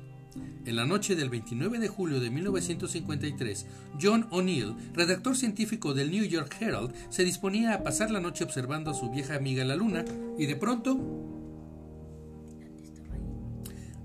En 0.67 0.75
la 0.75 0.85
noche 0.85 1.15
del 1.15 1.29
29 1.29 1.79
de 1.79 1.87
julio 1.87 2.19
de 2.19 2.29
1953, 2.29 3.65
John 4.01 4.27
O'Neill, 4.31 4.75
redactor 4.93 5.37
científico 5.37 5.93
del 5.93 6.11
New 6.11 6.25
York 6.25 6.57
Herald, 6.59 6.93
se 7.09 7.23
disponía 7.23 7.73
a 7.73 7.83
pasar 7.83 8.11
la 8.11 8.19
noche 8.19 8.43
observando 8.43 8.91
a 8.91 8.93
su 8.93 9.09
vieja 9.09 9.35
amiga 9.35 9.63
la 9.63 9.77
luna 9.77 10.03
y 10.37 10.45
de 10.45 10.57
pronto 10.57 10.99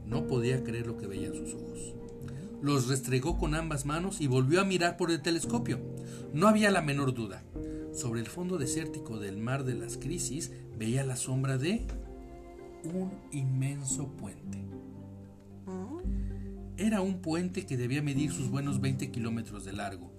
no 0.07 0.29
podía 0.29 0.63
creer 0.63 0.87
lo 0.87 0.97
que 0.97 1.09
veía 1.09 1.27
en 1.27 1.35
sus 1.35 1.55
ojos. 1.55 1.97
Los 2.63 2.87
restregó 2.87 3.39
con 3.39 3.57
ambas 3.57 3.85
manos 3.85 4.21
y 4.21 4.29
volvió 4.29 4.61
a 4.61 4.65
mirar 4.65 4.97
por 4.97 5.11
el 5.11 5.21
telescopio. 5.21 5.81
No 6.33 6.47
había 6.47 6.71
la 6.71 6.81
menor 6.81 7.13
duda. 7.13 7.43
Sobre 7.93 8.21
el 8.21 8.29
fondo 8.29 8.57
desértico 8.57 9.19
del 9.19 9.37
mar 9.37 9.65
de 9.65 9.75
las 9.75 9.97
crisis 9.97 10.53
veía 10.79 11.05
la 11.05 11.17
sombra 11.17 11.59
de 11.59 11.89
un 12.85 13.11
inmenso 13.33 14.13
puente. 14.13 14.63
Era 16.83 17.01
un 17.01 17.23
puente 17.23 17.65
que 17.65 17.77
debía 17.77 18.03
medir 18.03 18.33
sus 18.33 18.51
buenos 18.51 18.81
20 18.81 19.13
kilómetros 19.13 19.65
de 19.65 19.73
largo. 19.73 20.11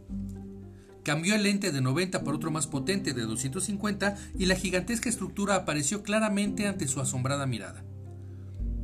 Cambió 1.04 1.36
el 1.36 1.43
lente 1.43 1.73
de 1.73 1.82
90 1.82 2.23
por 2.23 2.36
otro 2.36 2.52
más 2.52 2.67
potente 2.67 3.12
de 3.13 3.23
250 3.23 4.15
y 4.39 4.45
la 4.45 4.56
gigantesca 4.56 5.10
estructura 5.10 5.56
apareció 5.56 6.04
claramente 6.04 6.65
ante 6.65 6.88
su 6.88 7.02
asombrada 7.02 7.45
mirada. 7.45 7.84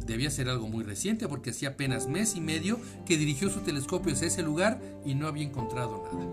Debía 0.06 0.30
ser 0.30 0.50
algo 0.50 0.68
muy 0.68 0.84
reciente 0.84 1.30
porque 1.30 1.52
hacía 1.52 1.70
apenas 1.70 2.10
mes 2.10 2.36
y 2.36 2.42
medio 2.42 2.82
que 3.06 3.16
dirigió 3.16 3.50
su 3.50 3.62
telescopio 3.62 4.12
hacia 4.12 4.28
ese 4.28 4.44
lugar 4.44 4.82
y 5.06 5.16
no 5.16 5.28
había 5.28 5.46
encontrado 5.46 6.04
nada. 6.04 6.28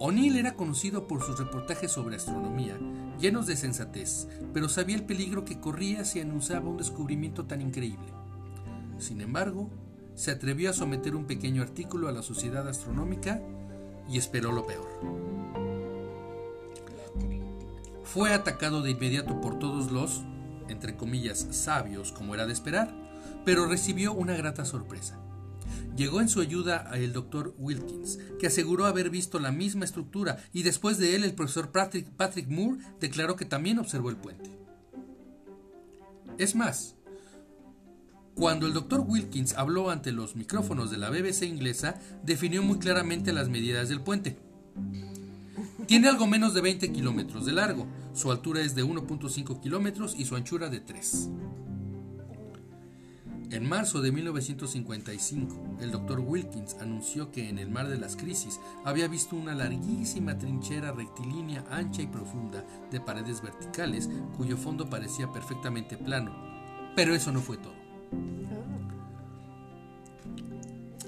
O'Neill 0.00 0.36
era 0.36 0.54
conocido 0.54 1.06
por 1.06 1.22
sus 1.22 1.38
reportajes 1.38 1.92
sobre 1.92 2.16
astronomía, 2.16 2.76
llenos 3.20 3.46
de 3.46 3.54
sensatez, 3.54 4.26
pero 4.52 4.68
sabía 4.68 4.96
el 4.96 5.04
peligro 5.04 5.44
que 5.44 5.60
corría 5.60 6.04
si 6.04 6.18
anunciaba 6.18 6.68
un 6.68 6.78
descubrimiento 6.78 7.44
tan 7.44 7.60
increíble. 7.60 8.19
Sin 9.00 9.20
embargo, 9.20 9.70
se 10.14 10.30
atrevió 10.30 10.70
a 10.70 10.74
someter 10.74 11.16
un 11.16 11.26
pequeño 11.26 11.62
artículo 11.62 12.08
a 12.08 12.12
la 12.12 12.22
Sociedad 12.22 12.68
Astronómica 12.68 13.40
y 14.08 14.18
esperó 14.18 14.52
lo 14.52 14.66
peor. 14.66 14.86
Fue 18.04 18.34
atacado 18.34 18.82
de 18.82 18.90
inmediato 18.90 19.40
por 19.40 19.58
todos 19.58 19.90
los, 19.90 20.22
entre 20.68 20.96
comillas, 20.96 21.46
sabios, 21.50 22.12
como 22.12 22.34
era 22.34 22.46
de 22.46 22.52
esperar, 22.52 22.92
pero 23.44 23.66
recibió 23.66 24.12
una 24.12 24.36
grata 24.36 24.64
sorpresa. 24.64 25.18
Llegó 25.96 26.20
en 26.20 26.28
su 26.28 26.40
ayuda 26.40 26.90
el 26.94 27.12
doctor 27.12 27.54
Wilkins, 27.56 28.18
que 28.38 28.48
aseguró 28.48 28.86
haber 28.86 29.10
visto 29.10 29.38
la 29.38 29.52
misma 29.52 29.84
estructura, 29.84 30.38
y 30.52 30.62
después 30.62 30.98
de 30.98 31.14
él 31.14 31.24
el 31.24 31.34
profesor 31.34 31.72
Patrick, 31.72 32.08
Patrick 32.10 32.48
Moore 32.48 32.80
declaró 33.00 33.36
que 33.36 33.44
también 33.44 33.78
observó 33.78 34.10
el 34.10 34.16
puente. 34.16 34.50
Es 36.38 36.54
más, 36.54 36.96
cuando 38.40 38.66
el 38.66 38.72
doctor 38.72 39.04
Wilkins 39.06 39.52
habló 39.52 39.90
ante 39.90 40.12
los 40.12 40.34
micrófonos 40.34 40.90
de 40.90 40.96
la 40.96 41.10
BBC 41.10 41.42
inglesa, 41.42 42.00
definió 42.24 42.62
muy 42.62 42.78
claramente 42.78 43.34
las 43.34 43.50
medidas 43.50 43.90
del 43.90 44.00
puente. 44.00 44.38
Tiene 45.84 46.08
algo 46.08 46.26
menos 46.26 46.54
de 46.54 46.62
20 46.62 46.90
kilómetros 46.90 47.44
de 47.44 47.52
largo, 47.52 47.86
su 48.14 48.30
altura 48.30 48.62
es 48.62 48.74
de 48.74 48.82
1.5 48.82 49.60
kilómetros 49.60 50.14
y 50.18 50.24
su 50.24 50.36
anchura 50.36 50.70
de 50.70 50.80
3. 50.80 51.28
En 53.50 53.68
marzo 53.68 54.00
de 54.00 54.10
1955, 54.10 55.76
el 55.82 55.90
doctor 55.90 56.20
Wilkins 56.20 56.76
anunció 56.80 57.30
que 57.30 57.50
en 57.50 57.58
el 57.58 57.68
mar 57.68 57.88
de 57.88 57.98
las 57.98 58.16
crisis 58.16 58.58
había 58.86 59.06
visto 59.06 59.36
una 59.36 59.54
larguísima 59.54 60.38
trinchera 60.38 60.92
rectilínea 60.92 61.62
ancha 61.70 62.00
y 62.00 62.06
profunda 62.06 62.64
de 62.90 63.02
paredes 63.02 63.42
verticales 63.42 64.08
cuyo 64.38 64.56
fondo 64.56 64.88
parecía 64.88 65.30
perfectamente 65.30 65.98
plano. 65.98 66.34
Pero 66.96 67.14
eso 67.14 67.32
no 67.32 67.42
fue 67.42 67.58
todo. 67.58 67.79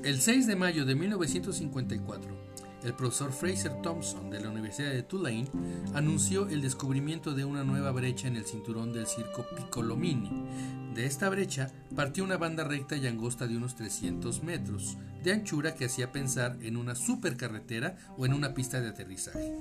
El 0.05 0.21
6 0.21 0.49
de 0.49 0.57
mayo 0.57 0.85
de 0.85 0.97
1954, 0.97 2.37
el 2.83 2.95
profesor 2.95 3.33
Fraser 3.33 3.81
Thompson 3.83 4.31
de 4.31 4.41
la 4.41 4.51
Universidad 4.51 4.91
de 4.91 5.05
Tulane 5.05 5.47
anunció 5.95 6.49
el 6.49 6.61
descubrimiento 6.61 7.35
de 7.35 7.45
una 7.45 7.62
nueva 7.62 7.93
brecha 7.93 8.27
en 8.27 8.35
el 8.35 8.45
cinturón 8.45 8.93
del 8.93 9.07
circo 9.07 9.47
Piccolomini. 9.57 10.45
De 10.93 11.07
esta 11.07 11.29
brecha 11.29 11.71
partió 11.95 12.25
una 12.25 12.37
banda 12.37 12.65
recta 12.65 12.97
y 12.97 13.07
angosta 13.07 13.47
de 13.47 13.57
unos 13.57 13.77
300 13.77 14.43
metros, 14.43 14.99
de 15.23 15.33
anchura 15.33 15.77
que 15.77 15.85
hacía 15.85 16.11
pensar 16.11 16.59
en 16.62 16.77
una 16.77 16.97
supercarretera 16.97 17.97
o 18.19 18.27
en 18.27 18.35
una 18.35 18.55
pista 18.55 18.81
de 18.81 18.88
aterrizaje. 18.88 19.53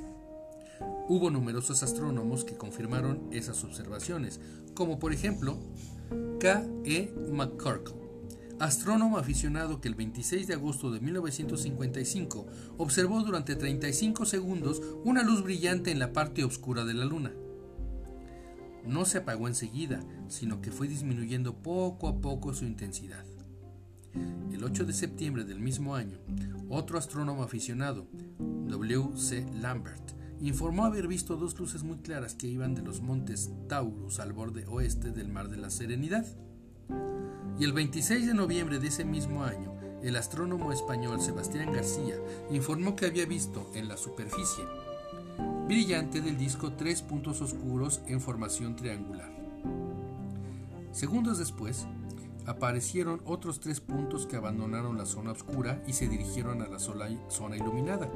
Hubo 1.08 1.30
numerosos 1.30 1.84
astrónomos 1.84 2.46
que 2.46 2.58
confirmaron 2.58 3.28
esas 3.32 3.64
observaciones, 3.64 4.40
como 4.74 5.00
por 5.00 5.14
ejemplo 5.14 5.58
K. 6.40 6.66
E. 6.86 7.14
McCorkle, 7.32 7.96
astrónomo 8.60 9.18
aficionado 9.18 9.82
que 9.82 9.88
el 9.88 9.96
26 9.96 10.48
de 10.48 10.54
agosto 10.54 10.92
de 10.92 11.00
1955 11.00 12.46
observó 12.78 13.22
durante 13.24 13.56
35 13.56 14.26
segundos 14.26 14.82
una 15.04 15.24
luz 15.24 15.44
brillante 15.44 15.92
en 15.92 16.00
la 16.00 16.14
parte 16.14 16.44
oscura 16.44 16.86
de 16.86 16.94
la 16.94 17.06
luna. 17.06 17.32
No 18.86 19.06
se 19.06 19.20
apagó 19.20 19.48
enseguida, 19.48 20.04
sino 20.28 20.62
que 20.62 20.72
fue 20.72 20.88
disminuyendo 20.88 21.56
poco 21.56 22.08
a 22.08 22.20
poco 22.20 22.54
su 22.54 22.66
intensidad. 22.66 23.26
El 24.52 24.64
8 24.64 24.86
de 24.86 24.94
septiembre 24.94 25.44
del 25.44 25.60
mismo 25.60 25.96
año, 25.96 26.20
otro 26.70 26.98
astrónomo 26.98 27.44
aficionado, 27.44 28.08
W. 28.40 29.10
C. 29.16 29.46
Lambert, 29.62 30.21
informó 30.42 30.86
haber 30.86 31.08
visto 31.08 31.36
dos 31.38 31.58
luces 31.60 31.84
muy 31.84 31.98
claras 31.98 32.36
que 32.36 32.48
iban 32.48 32.76
de 32.76 32.82
los 32.82 33.02
montes 33.02 33.52
Taurus 33.68 34.20
al 34.20 34.34
borde 34.34 34.66
oeste 34.68 35.12
del 35.12 35.30
Mar 35.30 35.50
de 35.50 35.58
la 35.58 35.70
Serenidad. 35.70 36.26
Y 37.60 37.64
el 37.64 37.74
26 37.74 38.28
de 38.28 38.34
noviembre 38.34 38.80
de 38.80 38.88
ese 38.88 39.06
mismo 39.06 39.44
año, 39.44 39.74
el 40.02 40.16
astrónomo 40.16 40.72
español 40.72 41.22
Sebastián 41.22 41.72
García 41.72 42.16
informó 42.50 42.96
que 42.96 43.06
había 43.06 43.26
visto 43.26 43.70
en 43.76 43.88
la 43.88 43.98
superficie 43.98 44.64
brillante 45.72 46.20
del 46.20 46.38
disco 46.38 46.74
tres 46.74 47.02
puntos 47.02 47.42
oscuros 47.42 48.02
en 48.06 48.20
formación 48.20 48.76
triangular. 48.76 49.32
Segundos 50.92 51.38
después, 51.38 51.88
aparecieron 52.46 53.22
otros 53.26 53.60
tres 53.60 53.80
puntos 53.80 54.26
que 54.26 54.36
abandonaron 54.36 54.98
la 54.98 55.06
zona 55.06 55.32
oscura 55.32 55.84
y 55.88 55.94
se 55.94 56.08
dirigieron 56.08 56.62
a 56.62 56.68
la 56.68 56.80
sola- 56.80 57.10
zona 57.30 57.58
iluminada. 57.58 58.10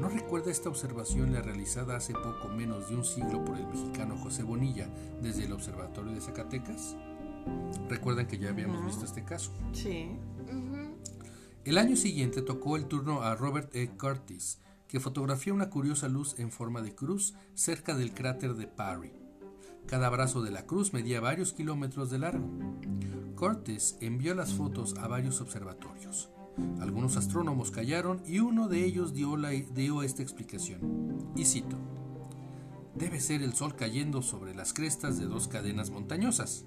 ¿No 0.00 0.08
recuerda 0.08 0.50
esta 0.50 0.68
observación 0.68 1.32
la 1.32 1.40
realizada 1.40 1.96
hace 1.96 2.12
poco 2.12 2.48
menos 2.48 2.90
de 2.90 2.96
un 2.96 3.04
siglo 3.04 3.44
por 3.44 3.56
el 3.56 3.66
mexicano 3.66 4.16
José 4.18 4.42
Bonilla 4.42 4.88
desde 5.22 5.44
el 5.44 5.52
Observatorio 5.52 6.12
de 6.12 6.20
Zacatecas? 6.20 6.96
Recuerdan 7.88 8.26
que 8.26 8.38
ya 8.38 8.50
habíamos 8.50 8.84
visto 8.84 9.04
este 9.04 9.24
caso. 9.24 9.50
Sí. 9.72 10.10
El 11.64 11.78
año 11.78 11.96
siguiente 11.96 12.42
tocó 12.42 12.76
el 12.76 12.86
turno 12.86 13.22
a 13.22 13.34
Robert 13.34 13.74
E. 13.74 13.88
Curtis, 13.96 14.58
que 14.88 15.00
fotografió 15.00 15.54
una 15.54 15.70
curiosa 15.70 16.08
luz 16.08 16.38
en 16.38 16.50
forma 16.50 16.82
de 16.82 16.94
cruz 16.94 17.34
cerca 17.54 17.94
del 17.94 18.12
cráter 18.12 18.54
de 18.54 18.66
Parry. 18.66 19.12
Cada 19.86 20.08
brazo 20.08 20.42
de 20.42 20.50
la 20.50 20.66
cruz 20.66 20.92
medía 20.92 21.20
varios 21.20 21.52
kilómetros 21.52 22.10
de 22.10 22.18
largo. 22.18 22.48
Curtis 23.36 23.96
envió 24.00 24.34
las 24.34 24.54
fotos 24.54 24.96
a 24.98 25.08
varios 25.08 25.40
observatorios. 25.40 26.30
Algunos 26.80 27.16
astrónomos 27.16 27.70
callaron 27.70 28.22
y 28.26 28.38
uno 28.38 28.68
de 28.68 28.84
ellos 28.84 29.12
dio, 29.12 29.36
la, 29.36 29.50
dio 29.50 30.02
esta 30.02 30.22
explicación. 30.22 31.32
Y 31.36 31.44
cito, 31.44 31.76
debe 32.94 33.20
ser 33.20 33.42
el 33.42 33.54
sol 33.54 33.74
cayendo 33.76 34.22
sobre 34.22 34.54
las 34.54 34.72
crestas 34.72 35.18
de 35.18 35.26
dos 35.26 35.48
cadenas 35.48 35.90
montañosas. 35.90 36.64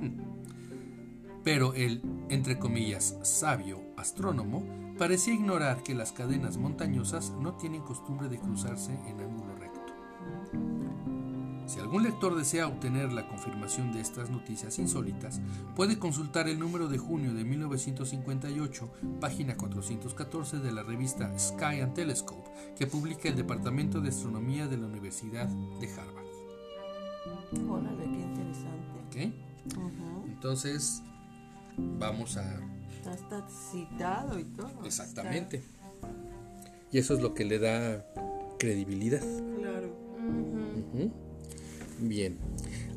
Pero 1.44 1.74
el, 1.74 2.02
entre 2.28 2.58
comillas, 2.58 3.18
sabio 3.22 3.80
astrónomo 3.96 4.64
parecía 4.98 5.34
ignorar 5.34 5.82
que 5.82 5.94
las 5.94 6.12
cadenas 6.12 6.56
montañosas 6.56 7.30
no 7.40 7.54
tienen 7.54 7.82
costumbre 7.82 8.28
de 8.28 8.38
cruzarse 8.38 8.92
en 9.06 9.20
ángulo 9.20 9.44
recto. 9.44 9.45
Si 11.66 11.80
algún 11.80 12.04
lector 12.04 12.36
desea 12.36 12.68
obtener 12.68 13.12
la 13.12 13.26
confirmación 13.26 13.92
de 13.92 14.00
estas 14.00 14.30
noticias 14.30 14.78
insólitas, 14.78 15.40
puede 15.74 15.98
consultar 15.98 16.48
el 16.48 16.60
número 16.60 16.86
de 16.88 16.96
junio 16.96 17.34
de 17.34 17.44
1958, 17.44 18.88
página 19.20 19.56
414 19.56 20.60
de 20.60 20.72
la 20.72 20.84
revista 20.84 21.36
Sky 21.36 21.80
and 21.80 21.94
Telescope, 21.94 22.48
que 22.76 22.86
publica 22.86 23.28
el 23.28 23.36
Departamento 23.36 24.00
de 24.00 24.10
Astronomía 24.10 24.68
de 24.68 24.76
la 24.76 24.86
Universidad 24.86 25.48
de 25.48 25.92
Harvard. 25.92 26.26
Órale, 27.68 28.04
qué 28.04 28.20
interesante. 28.20 28.96
¿Ok? 29.06 30.26
Entonces, 30.26 31.02
vamos 31.76 32.36
a... 32.36 32.60
Está 33.10 33.48
citado 33.48 34.38
y 34.38 34.44
todo. 34.44 34.84
Exactamente. 34.84 35.64
Y 36.92 36.98
eso 36.98 37.14
es 37.14 37.20
lo 37.20 37.34
que 37.34 37.44
le 37.44 37.58
da 37.58 38.06
credibilidad. 38.58 39.22
Claro. 39.58 39.88
Ujú. 40.94 41.25
Bien, 42.00 42.36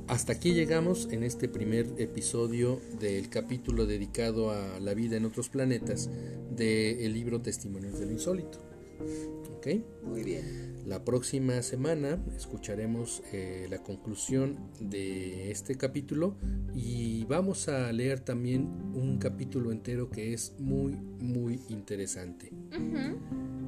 hasta 0.07 0.33
aquí 0.33 0.53
llegamos 0.53 1.07
en 1.11 1.23
este 1.23 1.47
primer 1.47 1.87
episodio 1.97 2.81
del 2.99 3.29
capítulo 3.29 3.85
dedicado 3.85 4.51
a 4.51 4.79
la 4.81 4.93
vida 4.93 5.15
en 5.15 5.23
otros 5.23 5.47
planetas 5.47 6.09
del 6.55 7.13
libro 7.13 7.41
Testimonios 7.41 7.97
del 7.99 8.11
Insólito. 8.11 8.59
¿Ok? 9.55 9.67
Muy 10.03 10.23
bien. 10.23 10.83
La 10.85 11.05
próxima 11.05 11.61
semana 11.61 12.21
escucharemos 12.35 13.23
eh, 13.31 13.67
la 13.69 13.77
conclusión 13.83 14.57
de 14.81 15.49
este 15.51 15.75
capítulo 15.75 16.35
y 16.75 17.23
vamos 17.25 17.69
a 17.69 17.91
leer 17.93 18.19
también 18.19 18.63
un 18.93 19.17
capítulo 19.17 19.71
entero 19.71 20.09
que 20.09 20.33
es 20.33 20.55
muy, 20.59 20.91
muy 21.19 21.61
interesante. 21.69 22.51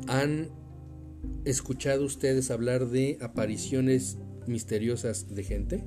¿Han 0.08 0.50
escuchado 1.46 2.04
ustedes 2.04 2.52
hablar 2.52 2.88
de 2.90 3.18
apariciones 3.22 4.18
misteriosas 4.52 5.34
de 5.34 5.44
gente? 5.44 5.84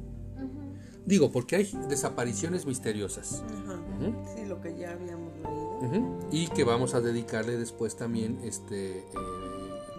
Digo, 1.06 1.30
porque 1.30 1.56
hay 1.56 1.70
desapariciones 1.88 2.64
misteriosas. 2.66 3.44
Sí, 4.34 4.46
lo 4.46 4.60
que 4.60 4.76
ya 4.76 4.92
habíamos 4.92 5.32
leído. 5.36 6.18
Y 6.32 6.48
que 6.48 6.64
vamos 6.64 6.94
a 6.94 7.00
dedicarle 7.00 7.58
después 7.58 7.94
también 7.96 8.40
este 8.42 8.98
eh, 9.00 9.04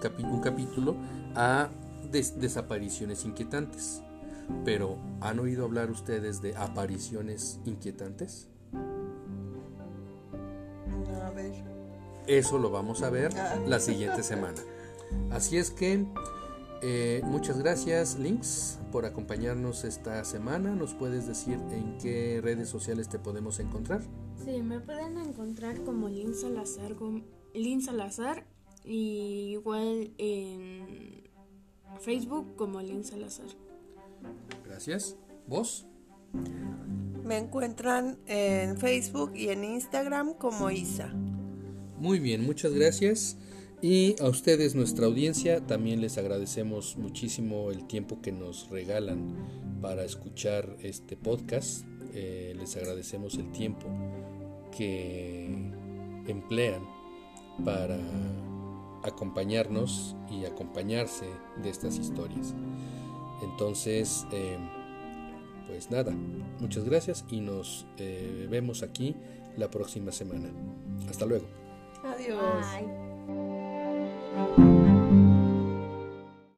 capi- 0.02 0.24
un 0.30 0.42
capítulo 0.42 0.96
a 1.36 1.70
des- 2.12 2.40
desapariciones 2.40 3.24
inquietantes. 3.24 4.02
Pero, 4.64 4.98
¿han 5.22 5.40
oído 5.40 5.64
hablar 5.66 5.90
ustedes 5.92 6.42
de 6.42 6.56
apariciones 6.56 7.60
inquietantes? 7.66 8.48
A 11.24 11.30
ver. 11.32 11.54
Eso 12.28 12.58
lo 12.58 12.72
vamos 12.72 13.02
a 13.04 13.10
ver 13.10 13.32
la 13.68 13.80
siguiente 13.80 14.24
semana. 14.24 14.60
Así 15.32 15.58
es 15.58 15.70
que 15.72 16.06
eh, 16.82 17.22
muchas 17.24 17.60
gracias 17.60 18.18
Links 18.20 18.80
por 18.92 19.06
acompañarnos 19.06 19.84
esta 19.84 20.24
semana. 20.26 20.76
¿Nos 20.76 20.94
puedes 20.94 21.28
decir 21.28 21.60
en 21.72 21.98
qué 21.98 22.40
redes 22.42 22.70
sociales 22.70 23.10
te 23.10 23.20
podemos 23.20 23.60
encontrar? 23.60 24.02
Sí, 24.44 24.62
me 24.62 24.80
pueden 24.80 25.18
encontrar 25.18 25.84
como 25.84 26.10
Lin 26.10 26.34
Salazar, 26.36 26.96
Lin 27.54 27.82
Salazar 27.82 28.46
y 28.84 29.52
igual 29.54 30.14
en 30.18 31.24
Facebook 32.00 32.56
como 32.56 32.82
Lin 32.82 33.04
Salazar. 33.04 33.48
Gracias. 34.66 35.16
¿Vos? 35.48 35.86
Me 37.24 37.38
encuentran 37.38 38.20
en 38.28 38.78
Facebook 38.78 39.32
y 39.36 39.50
en 39.50 39.64
Instagram 39.64 40.34
como 40.34 40.70
Isa. 40.70 41.14
Muy 42.00 42.20
bien, 42.20 42.46
muchas 42.46 42.74
gracias. 42.74 43.38
Y 43.88 44.16
a 44.20 44.28
ustedes, 44.28 44.74
nuestra 44.74 45.06
audiencia, 45.06 45.62
también 45.62 46.02
les 46.02 46.18
agradecemos 46.18 46.98
muchísimo 46.98 47.70
el 47.70 47.86
tiempo 47.86 48.20
que 48.20 48.32
nos 48.32 48.68
regalan 48.72 49.36
para 49.80 50.04
escuchar 50.04 50.76
este 50.82 51.16
podcast. 51.16 51.86
Eh, 52.16 52.56
les 52.58 52.76
agradecemos 52.78 53.36
el 53.36 53.52
tiempo 53.52 53.86
que 54.76 55.46
emplean 56.26 56.82
para 57.64 58.00
acompañarnos 59.04 60.16
y 60.32 60.46
acompañarse 60.46 61.28
de 61.62 61.70
estas 61.70 62.00
historias. 62.00 62.56
Entonces, 63.44 64.26
eh, 64.32 64.58
pues 65.68 65.92
nada, 65.92 66.12
muchas 66.60 66.86
gracias 66.86 67.24
y 67.30 67.40
nos 67.40 67.86
eh, 68.00 68.48
vemos 68.50 68.82
aquí 68.82 69.16
la 69.58 69.70
próxima 69.70 70.12
semana. 70.12 70.50
Hasta 71.08 71.28
luego. 71.28 71.46
Adiós. 72.04 72.66
Bye. 73.28 73.55
Thank 74.36 74.58
you. 74.58 74.85